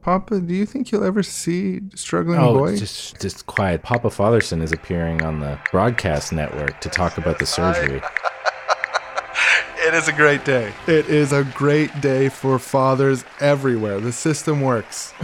[0.04, 2.78] Papa, do you think you'll ever see struggling Oh, boy?
[2.78, 3.82] just just quiet.
[3.84, 8.02] Papa Fatherson is appearing on the broadcast network to talk about the surgery.
[9.86, 10.72] It is a great day.
[10.88, 14.00] It is a great day for fathers everywhere.
[14.00, 15.14] The system works.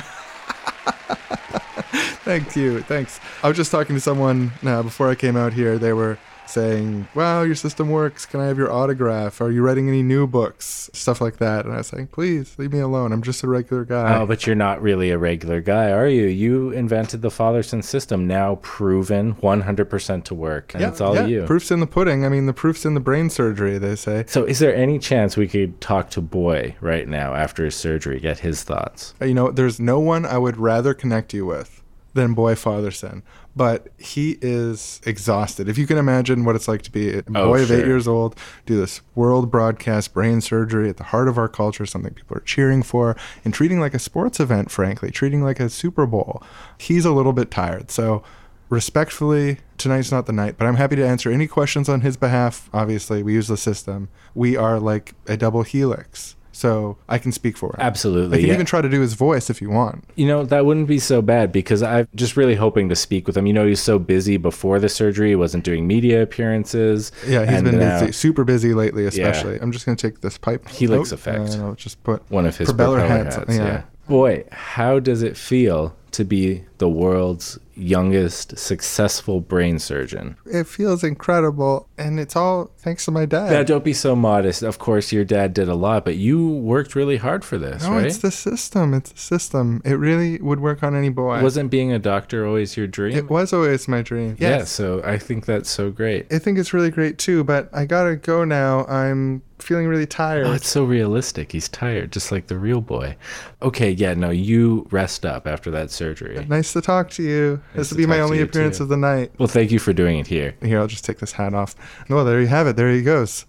[2.26, 2.82] Thank you.
[2.82, 3.22] Thanks.
[3.42, 5.78] I was just talking to someone now before I came out here.
[5.80, 6.18] They were
[6.50, 8.26] saying, Wow, your system works.
[8.26, 9.40] Can I have your autograph?
[9.42, 10.90] Are you writing any new books?
[10.94, 11.66] Stuff like that.
[11.66, 13.12] And I was saying, Please leave me alone.
[13.12, 14.18] I'm just a regular guy.
[14.18, 16.26] Oh, but you're not really a regular guy, are you?
[16.26, 21.46] You invented the Fatherson system, now proven 100% to work, and it's all yeah, you.
[21.46, 22.26] Proof's in the pudding.
[22.26, 24.26] I mean, the proof's in the brain surgery, they say.
[24.28, 28.20] so, is there any chance we could talk to Boy right now after his surgery,
[28.20, 29.14] get his thoughts?
[29.22, 31.84] Uh, you know, there's no one I would rather connect you with
[32.14, 33.22] than Boy Fatherson,
[33.60, 35.68] but he is exhausted.
[35.68, 38.08] If you can imagine what it's like to be a Oh, boy of eight years
[38.08, 38.34] old,
[38.66, 42.42] do this world broadcast brain surgery at the heart of our culture, something people are
[42.46, 46.42] cheering for, and treating like a sports event, frankly, treating like a Super Bowl.
[46.78, 47.92] He's a little bit tired.
[47.92, 48.24] So,
[48.70, 52.70] respectfully, tonight's not the night, but I'm happy to answer any questions on his behalf.
[52.74, 54.08] Obviously, we use the system.
[54.34, 56.38] We are like a double helix.
[56.60, 57.78] So I can speak for him.
[57.80, 58.38] Absolutely.
[58.38, 58.54] I can yeah.
[58.56, 60.04] even try to do his voice if you want.
[60.16, 63.38] You know, that wouldn't be so bad because I'm just really hoping to speak with
[63.38, 63.46] him.
[63.48, 67.14] You know, he was so busy before the surgery, he wasn't doing media appearances.
[67.26, 69.54] Yeah, he's and been busy, super busy lately, especially.
[69.56, 69.60] Yeah.
[69.62, 70.68] I'm just gonna take this pipe.
[70.68, 71.54] Helix Oh, effect.
[71.54, 73.56] And I'll just put One of his propeller propeller, hats hats.
[73.56, 73.64] yeah.
[73.66, 73.82] yeah.
[74.10, 80.36] Boy, how does it feel to be the world's youngest successful brain surgeon?
[80.46, 83.52] It feels incredible, and it's all thanks to my dad.
[83.52, 84.64] Now, don't be so modest.
[84.64, 87.92] Of course, your dad did a lot, but you worked really hard for this, no,
[87.94, 88.06] right?
[88.06, 88.94] it's the system.
[88.94, 89.82] It's the system.
[89.86, 91.42] It really would work on any boy.
[91.42, 93.18] Wasn't being a doctor always your dream?
[93.18, 94.36] it was always my dream.
[94.40, 96.32] Yeah, so I think that's so great.
[96.32, 98.86] I think it's really great too, but I gotta go now.
[98.86, 100.48] I'm feeling really tired.
[100.48, 101.52] Oh, it's so realistic.
[101.52, 103.16] He's tired, just like the real boy.
[103.62, 106.46] Okay, yeah, no, you rest up after that surgery.
[106.50, 107.62] nice to talk to you.
[107.76, 108.84] Nice this will be my only appearance too.
[108.84, 109.32] of the night.
[109.38, 110.56] Well, thank you for doing it here.
[110.62, 111.76] Here, I'll just take this hat off.
[112.10, 112.76] Well, there you have it.
[112.76, 113.46] There he goes.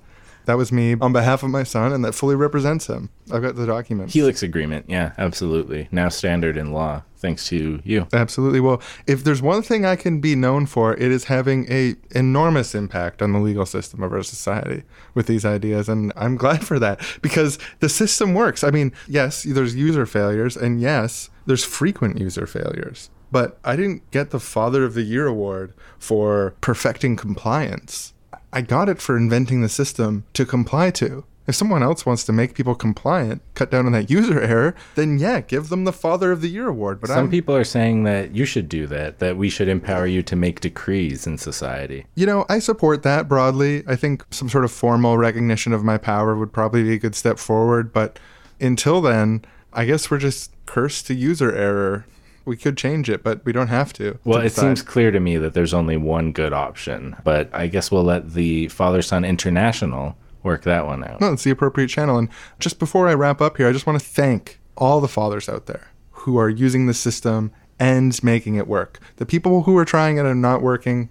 [0.46, 3.11] That was me on behalf of my son, and that fully represents him.
[3.33, 4.11] I've got the document.
[4.11, 4.87] Helix agreement.
[4.88, 5.88] Yeah, absolutely.
[5.92, 8.09] Now standard in law, thanks to you.
[8.12, 8.61] Absolutely.
[8.61, 12.74] Well, if there's one thing I can be known for, it is having a enormous
[12.74, 14.83] impact on the legal system of our society
[15.14, 18.64] with these ideas, and I'm glad for that because the system works.
[18.64, 23.11] I mean, yes, there's user failures, and yes, there's frequent user failures.
[23.33, 28.12] But I didn't get the Father of the Year award for perfecting compliance.
[28.52, 31.24] I got it for inventing the system to comply to.
[31.46, 35.18] If someone else wants to make people compliant, cut down on that user error, then
[35.18, 37.00] yeah, give them the Father of the Year award.
[37.00, 40.06] But Some I'm, people are saying that you should do that, that we should empower
[40.06, 42.06] you to make decrees in society.
[42.14, 43.82] You know, I support that broadly.
[43.88, 47.16] I think some sort of formal recognition of my power would probably be a good
[47.16, 47.92] step forward.
[47.92, 48.20] But
[48.60, 52.06] until then, I guess we're just cursed to user error.
[52.44, 54.18] We could change it, but we don't have to.
[54.24, 57.66] Well, to it seems clear to me that there's only one good option, but I
[57.66, 61.20] guess we'll let the Father Son International work that one out.
[61.20, 62.18] No, it's the appropriate channel.
[62.18, 65.48] And just before I wrap up here, I just want to thank all the fathers
[65.48, 68.98] out there who are using the system and making it work.
[69.16, 71.09] The people who are trying it and not working,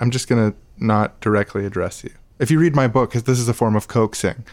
[0.00, 2.10] I'm just going to not directly address you.
[2.38, 4.44] If you read my book, because this is a form of coaxing,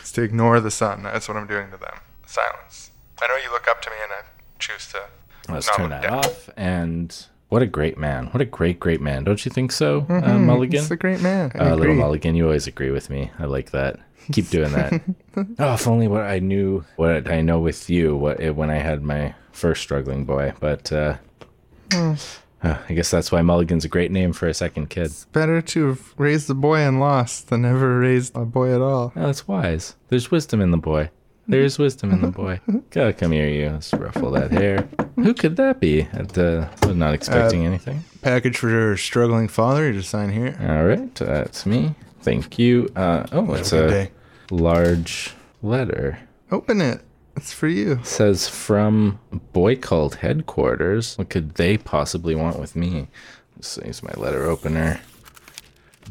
[0.00, 1.02] it's to ignore the sun.
[1.02, 2.00] That's what I'm doing to them.
[2.26, 2.90] Silence.
[3.20, 4.22] I know you look up to me and I
[4.58, 5.02] choose to.
[5.48, 6.18] Let's not turn that down.
[6.18, 6.50] off.
[6.56, 7.14] And
[7.48, 8.26] what a great man.
[8.26, 9.24] What a great, great man.
[9.24, 10.80] Don't you think so, uh, Mulligan?
[10.80, 11.50] He's a great man.
[11.54, 11.94] I Uh, little.
[11.94, 13.30] Mulligan, you always agree with me.
[13.38, 13.98] I like that.
[14.32, 15.00] Keep doing that.
[15.58, 18.76] oh, if only what I knew, what I know with you, what it, when I
[18.76, 20.52] had my first struggling boy.
[20.60, 21.16] But uh,
[21.92, 22.16] uh,
[22.62, 25.06] I guess that's why Mulligan's a great name for a second kid.
[25.06, 28.80] It's Better to have raised a boy and lost than never raised a boy at
[28.80, 29.12] all.
[29.16, 29.96] Oh, that's wise.
[30.08, 31.10] There's wisdom in the boy.
[31.50, 32.60] There's wisdom in the boy.
[32.90, 33.70] Go, come here, you.
[33.70, 34.88] Let's ruffle that hair.
[35.16, 36.02] Who could that be?
[36.12, 38.04] At the, was not expecting Uh, anything.
[38.22, 39.86] Package for your struggling father.
[39.88, 40.56] You just sign here.
[40.60, 41.94] All right, that's me.
[42.22, 42.88] Thank you.
[42.94, 44.10] Uh, oh, it's a day.
[44.50, 46.18] large letter.
[46.52, 47.00] Open it.
[47.36, 48.00] It's for you.
[48.02, 49.18] says from
[49.52, 51.16] boy cult headquarters.
[51.16, 53.08] What could they possibly want with me?
[53.56, 55.00] Let's use my letter opener.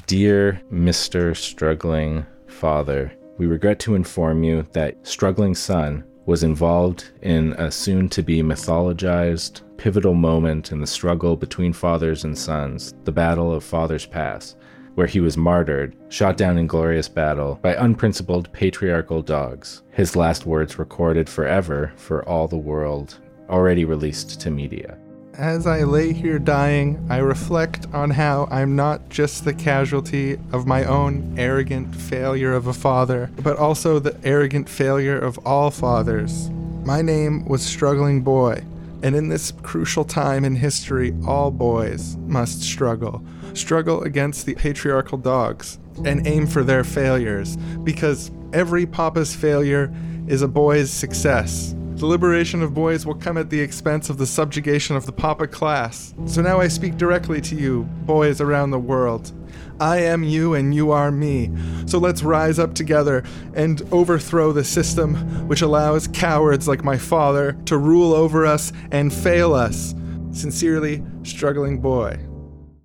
[0.08, 1.36] Dear Mr.
[1.36, 8.10] Struggling Father, we regret to inform you that Struggling Son was involved in a soon
[8.10, 13.64] to be mythologized pivotal moment in the struggle between fathers and sons, the Battle of
[13.64, 14.58] Father's Pass,
[14.96, 19.84] where he was martyred, shot down in glorious battle by unprincipled patriarchal dogs.
[19.92, 24.98] His last words recorded forever for all the world, already released to media.
[25.40, 30.68] As I lay here dying, I reflect on how I'm not just the casualty of
[30.68, 36.50] my own arrogant failure of a father, but also the arrogant failure of all fathers.
[36.84, 38.66] My name was Struggling Boy,
[39.02, 43.24] and in this crucial time in history, all boys must struggle.
[43.54, 49.90] Struggle against the patriarchal dogs and aim for their failures, because every papa's failure
[50.28, 51.74] is a boy's success.
[52.00, 55.48] The liberation of boys will come at the expense of the subjugation of the Papa
[55.48, 56.14] class.
[56.28, 59.34] So now I speak directly to you, boys around the world.
[59.82, 61.52] I am you and you are me.
[61.88, 65.16] So let's rise up together and overthrow the system
[65.50, 69.94] which allows cowards like my father to rule over us and fail us.
[70.32, 72.18] Sincerely, struggling boy.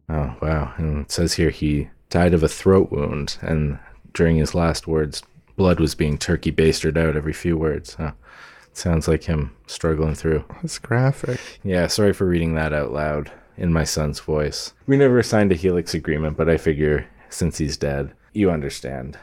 [0.09, 0.75] Oh, wow.
[0.77, 3.79] And it says here he died of a throat wound, and
[4.13, 5.23] during his last words,
[5.55, 7.95] blood was being turkey basted out every few words.
[7.95, 8.11] Huh.
[8.75, 10.45] Sounds like him struggling through.
[10.61, 11.41] That's graphic.
[11.63, 14.75] Yeah, sorry for reading that out loud in my son's voice.
[14.87, 19.17] We never signed a Helix agreement, but I figure since he's dead, you understand.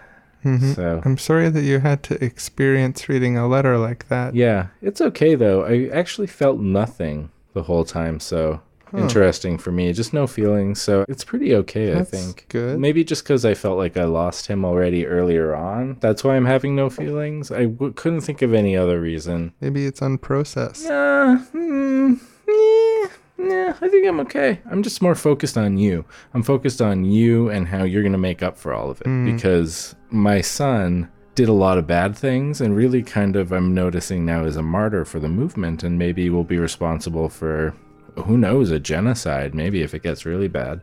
[0.46, 0.74] Mm-hmm.
[0.74, 4.34] So, I'm sorry that you had to experience reading a letter like that.
[4.34, 5.64] yeah, it's okay though.
[5.66, 8.62] I actually felt nothing the whole time, so
[8.94, 9.92] interesting for me.
[9.94, 12.46] Just no feelings, so it's pretty okay, That's I think.
[12.50, 12.80] good.
[12.80, 15.98] Maybe just because I felt like I lost him already earlier on.
[16.00, 17.52] That's why I'm having no feelings.
[17.52, 19.54] I w- couldn't think of any other reason.
[19.62, 20.90] Maybe it's unprocessed.
[20.90, 22.14] Uh, hmm,
[22.48, 24.60] yeah, yeah, I think I'm okay.
[24.70, 26.06] I'm just more focused on you.
[26.34, 29.26] I'm focused on you and how you're going to make up for all of it.
[29.26, 34.26] Because my son did a lot of bad things and really kind of, I'm noticing
[34.26, 37.74] now, is a martyr for the movement and maybe will be responsible for,
[38.16, 40.82] who knows, a genocide, maybe if it gets really bad.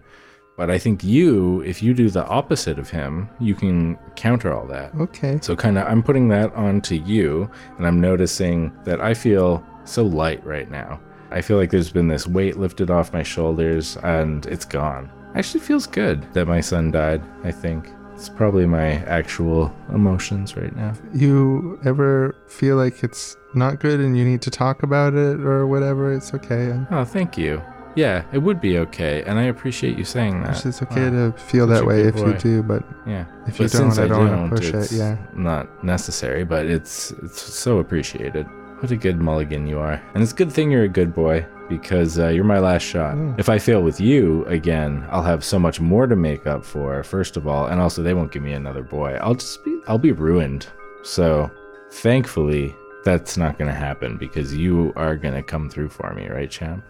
[0.57, 4.67] But I think you, if you do the opposite of him, you can counter all
[4.67, 4.93] that.
[4.97, 5.38] Okay.
[5.41, 10.02] So kind of I'm putting that onto you and I'm noticing that I feel so
[10.02, 11.00] light right now.
[11.31, 15.09] I feel like there's been this weight lifted off my shoulders and it's gone.
[15.37, 17.92] Actually feels good that my son died, I think.
[18.15, 20.92] It's probably my actual emotions right now.
[21.15, 25.67] You ever feel like it's not good and you need to talk about it or
[25.67, 26.13] whatever?
[26.13, 26.79] It's okay.
[26.90, 27.63] Oh, thank you.
[27.94, 30.65] Yeah, it would be okay, and I appreciate you saying that.
[30.65, 31.33] It's okay Wow.
[31.33, 33.25] to feel Such that way if you do, but Yeah.
[33.46, 35.17] If you don't, I don't don't, push it, yeah.
[35.35, 38.46] Not necessary, but it's it's so appreciated.
[38.79, 40.01] What a good mulligan you are.
[40.15, 43.17] And it's a good thing you're a good boy because uh, you're my last shot.
[43.17, 43.37] Mm.
[43.37, 47.03] If I fail with you again, I'll have so much more to make up for,
[47.03, 49.19] first of all, and also they won't give me another boy.
[49.21, 50.69] I'll just be I'll be ruined.
[51.03, 51.51] So,
[51.90, 52.77] thankfully,
[53.09, 56.50] that's not going to happen because you are going to come through for me, right,
[56.50, 56.85] champ?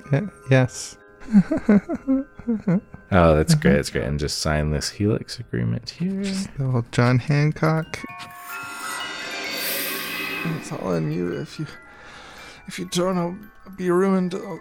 [0.51, 0.99] yes.
[3.11, 3.73] Oh, that's great.
[3.77, 4.05] That's great.
[4.05, 6.25] And just sign this Helix agreement here.
[6.59, 7.99] The old John Hancock.
[10.57, 11.33] It's all on you.
[11.41, 11.66] If you,
[12.66, 13.39] if you don't, I'll
[13.77, 14.35] be ruined.
[14.35, 14.59] Oh,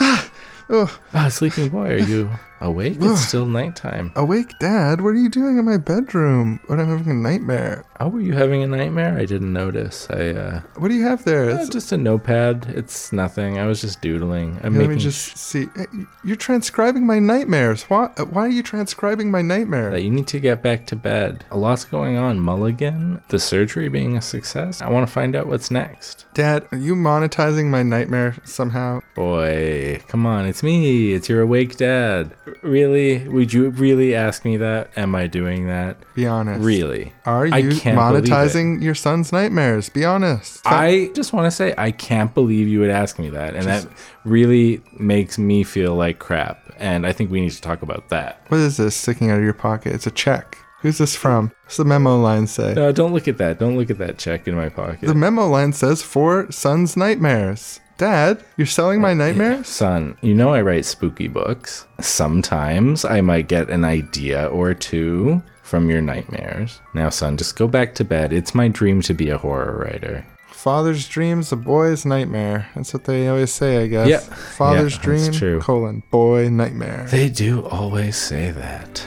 [0.00, 0.30] ah,
[0.70, 0.98] oh.
[1.12, 2.30] Ah, sleeping boy, are you
[2.60, 2.96] awake?
[3.00, 4.12] It's still nighttime.
[4.16, 5.00] Awake, Dad.
[5.00, 7.84] What are you doing in my bedroom What, I'm having a nightmare?
[8.00, 9.16] Oh, were you having a nightmare?
[9.18, 10.06] I didn't notice.
[10.10, 11.44] I uh, What do you have there?
[11.50, 12.66] uh, It's- just a notepad.
[12.76, 13.58] It's nothing.
[13.58, 14.58] I was just doodling.
[14.62, 15.66] I'm Let making me just see.
[15.76, 15.86] Hey,
[16.24, 17.82] You're transcribing my nightmares.
[17.84, 18.06] Why?
[18.30, 19.96] Why are you transcribing my nightmare?
[19.96, 21.44] you need to get back to bed.
[21.50, 22.38] A lot's going on.
[22.40, 24.80] Mulligan, the surgery being a success.
[24.80, 26.26] I want to find out what's next.
[26.34, 29.00] Dad, are you monetizing my nightmare somehow?
[29.14, 31.12] Boy, come on, it's me.
[31.12, 32.32] It's your awake dad.
[32.62, 33.26] Really?
[33.28, 34.90] Would you really ask me that?
[34.96, 35.96] Am I doing that?
[36.14, 36.64] Be honest.
[36.64, 37.12] Really?
[37.24, 38.30] Are you can't believe it.
[38.30, 39.88] monetizing your son's nightmares?
[39.88, 40.60] Be honest.
[40.66, 43.86] I just want to say I can't believe you would ask me that, and that
[44.24, 46.62] really makes me feel like crap.
[46.78, 48.44] And I think we need to talk about that.
[48.48, 49.94] What is this sticking out of your pocket?
[49.94, 50.58] It's a check.
[50.80, 51.50] Who's this from?
[51.64, 52.72] What's the memo line say?
[52.74, 53.58] No, don't look at that.
[53.58, 55.06] Don't look at that check in my pocket.
[55.06, 57.80] The memo line says for son's nightmares.
[57.98, 59.66] Dad, you're selling my nightmares?
[59.82, 61.86] Son, you know I write spooky books.
[62.00, 66.80] Sometimes I might get an idea or two from your nightmares.
[66.94, 68.32] Now, son, just go back to bed.
[68.32, 70.24] It's my dream to be a horror writer.
[70.46, 72.68] Father's dream's a boy's nightmare.
[72.74, 74.08] That's what they always say, I guess.
[74.08, 74.18] Yeah.
[74.20, 75.60] Father's Yeah, dream, that's true.
[75.60, 77.06] colon, boy nightmare.
[77.10, 79.04] They do always say that.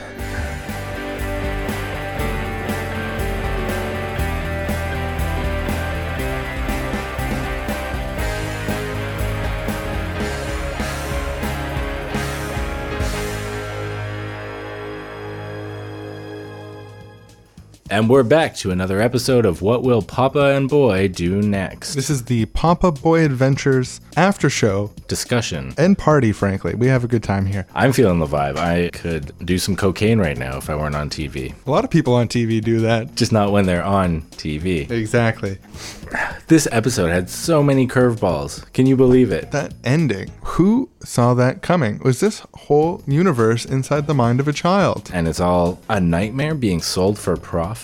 [17.92, 21.92] And we're back to another episode of What Will Papa and Boy Do Next?
[21.94, 25.74] This is the Papa Boy Adventures after show Discussion.
[25.76, 26.74] and party, frankly.
[26.74, 27.66] We have a good time here.
[27.74, 28.56] I'm feeling the vibe.
[28.56, 31.52] I could do some cocaine right now if I weren't on TV.
[31.66, 33.14] A lot of people on TV do that.
[33.14, 34.90] Just not when they're on TV.
[34.90, 35.58] Exactly.
[36.46, 38.70] This episode had so many curveballs.
[38.72, 39.50] Can you believe it?
[39.50, 40.30] That ending.
[40.44, 41.98] Who saw that coming?
[42.04, 45.10] Was this whole universe inside the mind of a child?
[45.12, 47.81] And it's all a nightmare being sold for profit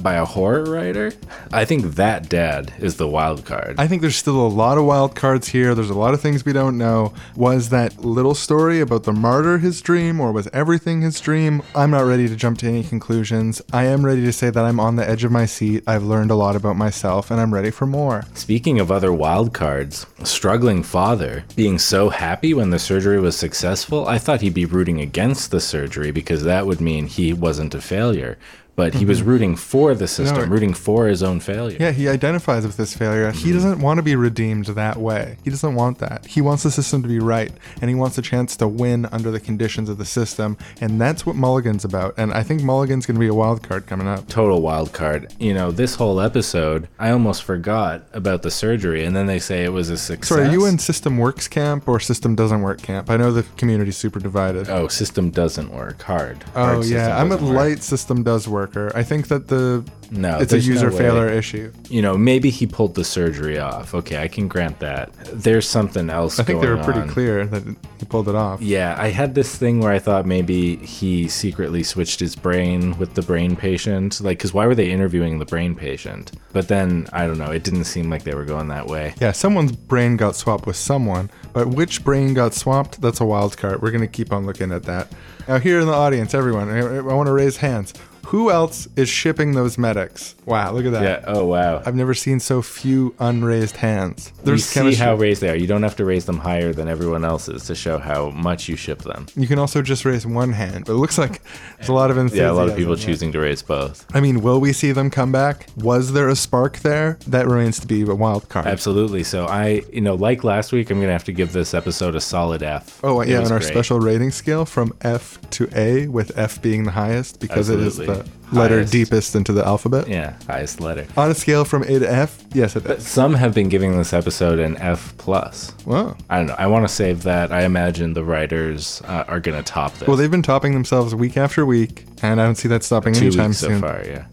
[0.00, 1.12] by a horror writer?
[1.52, 3.74] I think that dad is the wild card.
[3.78, 5.74] I think there's still a lot of wild cards here.
[5.74, 7.12] There's a lot of things we don't know.
[7.34, 11.62] Was that little story about the martyr his dream, or was everything his dream?
[11.74, 13.60] I'm not ready to jump to any conclusions.
[13.72, 15.82] I am ready to say that I'm on the edge of my seat.
[15.86, 18.24] I've learned a lot about myself, and I'm ready for more.
[18.34, 24.06] Speaking of other wild cards, struggling father being so happy when the surgery was successful,
[24.06, 27.80] I thought he'd be rooting against the surgery because that would mean he wasn't a
[27.80, 28.38] failure.
[28.74, 29.28] But he was mm-hmm.
[29.28, 30.46] rooting for the system, No.
[30.46, 31.76] rooting for his own failure.
[31.78, 33.30] Yeah, he identifies with this failure.
[33.30, 33.54] He mm-hmm.
[33.54, 35.36] doesn't want to be redeemed that way.
[35.44, 36.26] He doesn't want that.
[36.26, 39.30] He wants the system to be right, and he wants a chance to win under
[39.30, 42.14] the conditions of the system, and that's what Mulligan's about.
[42.16, 44.26] And I think Mulligan's going to be a wild card coming up.
[44.28, 45.34] total wild card.
[45.38, 49.64] You know, this whole episode, I almost forgot about the surgery, and then they say
[49.64, 50.28] it was a success.
[50.28, 53.10] Sorry, are you in System Works camp or System Doesn't Work camp?
[53.10, 54.70] I know the community's super divided.
[54.70, 56.02] Oh, system doesn't work.
[56.02, 56.44] Hard.
[56.54, 57.56] Oh Hard yeah, I'm a doesn't work.
[57.56, 58.92] light system does worker.
[58.94, 61.72] I think that the No, it's a there's no user failure issue.
[61.88, 63.94] You know, maybe he pulled the surgery off.
[63.94, 65.12] Okay, I can grant that.
[65.32, 66.38] There's something else.
[66.38, 67.08] I think they were pretty on.
[67.08, 67.64] clear that
[67.98, 68.60] he pulled it off.
[68.60, 73.14] Yeah, I had this thing where I thought maybe he secretly switched his brain with
[73.14, 74.20] the brain patient.
[74.20, 76.32] Like, because why were they interviewing the brain patient?
[76.52, 79.14] But then, I don't know, it didn't seem like they were going that way.
[79.20, 83.00] Yeah, someone's brain got swapped with someone, but which brain got swapped?
[83.00, 83.82] That's a wild card.
[83.82, 85.08] We're gonna keep on looking at that.
[85.48, 87.94] Now, here in the audience, everyone, I, I want to raise hands.
[88.26, 90.34] Who else is shipping those medics?
[90.46, 91.02] Wow, look at that.
[91.02, 91.82] Yeah, oh wow.
[91.84, 94.32] I've never seen so few unraised hands.
[94.38, 95.04] You There's see chemistry.
[95.04, 95.56] how raised they are.
[95.56, 98.76] You don't have to raise them higher than everyone else's to show how much you
[98.76, 99.26] ship them.
[99.36, 101.42] you can also just raise one hand, but it looks like
[101.76, 102.32] there's a lot of enthusiasm.
[102.42, 104.04] Yeah, a lot of people choosing to raise both.
[104.14, 105.66] I mean, will we see them come back?
[105.76, 107.18] Was there a spark there?
[107.28, 108.66] That remains to be a wild card.
[108.66, 109.22] Absolutely.
[109.22, 112.20] So I, you know, like last week, I'm gonna have to give this episode a
[112.20, 112.98] solid F.
[113.04, 113.68] Oh yeah, on our great.
[113.68, 117.98] special rating scale from F to A, with F being the highest because it is
[118.00, 118.11] Absolutely.
[118.14, 118.92] The letter highest.
[118.92, 120.08] deepest into the alphabet.
[120.08, 121.06] Yeah, highest letter.
[121.16, 122.88] On a scale from A to F, yes, it is.
[122.88, 125.74] But some have been giving this episode an F plus.
[125.86, 126.16] Wow.
[126.30, 126.56] I don't know.
[126.58, 127.52] I want to save that.
[127.52, 130.08] I imagine the writers uh, are going to top this.
[130.08, 133.26] Well, they've been topping themselves week after week, and I don't see that stopping two
[133.26, 133.80] anytime weeks so soon.
[133.80, 134.02] far.
[134.04, 134.26] Yeah.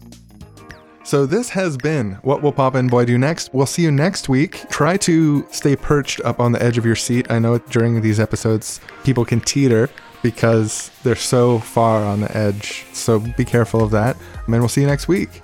[1.02, 3.52] So this has been what will Papa and Boy do next.
[3.52, 4.68] We'll see you next week.
[4.70, 7.28] Try to stay perched up on the edge of your seat.
[7.30, 9.90] I know during these episodes people can teeter
[10.22, 12.86] because they're so far on the edge.
[12.92, 14.16] So be careful of that.
[14.44, 15.40] And then we'll see you next week.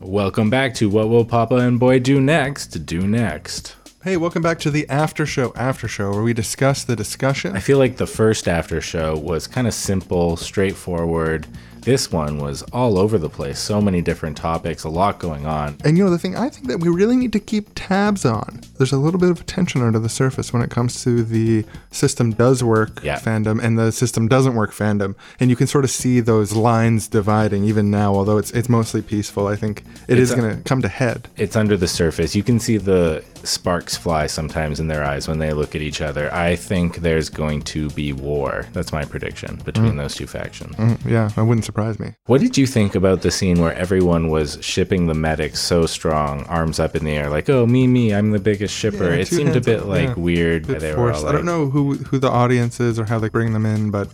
[0.00, 2.86] Welcome back to What Will Papa and Boy Do Next?
[2.86, 3.76] Do next.
[4.02, 7.54] Hey, welcome back to the after show after show where we discuss the discussion.
[7.54, 11.46] I feel like the first after show was kind of simple, straightforward.
[11.82, 13.58] This one was all over the place.
[13.58, 15.76] So many different topics, a lot going on.
[15.84, 18.60] And you know the thing I think that we really need to keep tabs on.
[18.78, 22.30] There's a little bit of tension under the surface when it comes to the system
[22.32, 23.18] does work Yeah.
[23.18, 25.14] fandom and the system doesn't work fandom.
[25.38, 29.02] And you can sort of see those lines dividing even now, although it's it's mostly
[29.02, 29.46] peaceful.
[29.46, 31.28] I think it is It's going to come to head.
[31.36, 32.34] It's under the surface.
[32.36, 36.00] You can see the sparks fly sometimes in their eyes when they look at each
[36.00, 36.32] other.
[36.34, 38.66] I think there's going to be war.
[38.72, 40.76] That's my prediction between those two factions.
[40.76, 42.14] Mm, Yeah, that wouldn't surprise me.
[42.26, 46.44] What did you think about the scene where everyone was shipping the medics so strong,
[46.44, 49.10] arms up in the air, like, "Oh, me, me, I'm the biggest shipper"?
[49.10, 50.14] Yeah, it seemed a bit up, like yeah.
[50.14, 50.66] weird.
[50.66, 53.28] Bit they were all I don't know who who the audience is or how they
[53.28, 54.10] bring them in, but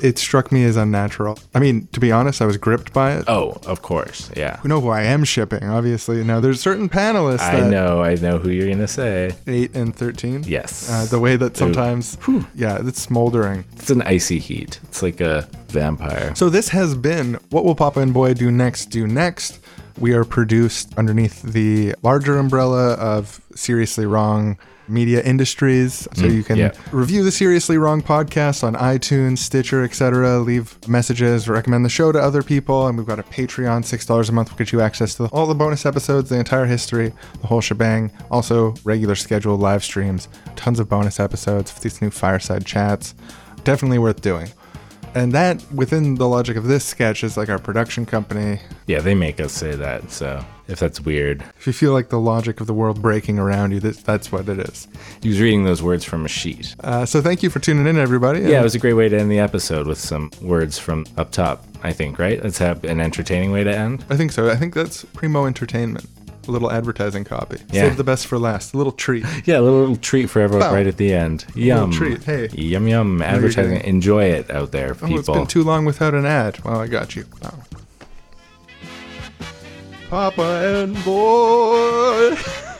[0.00, 1.38] it struck me as unnatural.
[1.54, 3.24] I mean, to be honest, I was gripped by it.
[3.28, 4.60] Oh, of course, yeah.
[4.62, 6.22] You know who I am shipping, obviously.
[6.24, 9.32] Now, there's certain panelists I know, I know who you're gonna say.
[9.46, 10.44] 8 and 13.
[10.44, 10.90] Yes.
[10.90, 12.16] Uh, the way that sometimes,
[12.54, 13.64] yeah, it's smoldering.
[13.76, 14.80] It's an icy heat.
[14.84, 16.34] It's like a vampire.
[16.34, 19.60] So this has been What Will Papa and Boy Do Next Do Next.
[19.98, 26.08] We are produced underneath the larger umbrella of Seriously Wrong Media Industries.
[26.14, 26.72] So mm, you can yeah.
[26.92, 30.38] review the Seriously Wrong podcast on iTunes, Stitcher, etc.
[30.38, 34.32] Leave messages, recommend the show to other people, and we've got a Patreon, $6 a
[34.32, 37.60] month will get you access to all the bonus episodes, the entire history, the whole
[37.60, 38.10] shebang.
[38.30, 43.14] Also, regular scheduled live streams, tons of bonus episodes, these new fireside chats.
[43.64, 44.48] Definitely worth doing.
[45.14, 48.60] And that, within the logic of this sketch, is like our production company.
[48.86, 50.10] Yeah, they make us say that.
[50.10, 53.72] So if that's weird, If you feel like the logic of the world breaking around
[53.72, 54.88] you, this, that's what it is.
[55.22, 56.74] he was reading those words from a sheet.
[56.80, 58.40] Uh, so thank you for tuning in, everybody.
[58.40, 61.30] Yeah, it was a great way to end the episode with some words from up
[61.30, 61.64] top.
[61.82, 62.42] I think, right?
[62.42, 64.04] Let's have an entertaining way to end.
[64.08, 64.48] I think so.
[64.48, 66.06] I think that's primo entertainment.
[66.46, 67.58] A little advertising copy.
[67.72, 67.82] Yeah.
[67.88, 68.74] Save the best for last.
[68.74, 69.24] A little treat.
[69.44, 70.74] Yeah, a little treat for everyone Bow.
[70.74, 71.44] right at the end.
[71.54, 71.90] Yum.
[71.90, 72.48] treat, hey.
[72.52, 73.20] Yum yum.
[73.22, 73.80] Advertising.
[73.82, 75.34] Enjoy it out there, Oh, it's people.
[75.34, 76.58] been too long without an ad.
[76.64, 77.24] Well, I got you.
[77.42, 77.50] Oh.
[80.10, 80.42] Papa
[80.82, 82.36] and boy.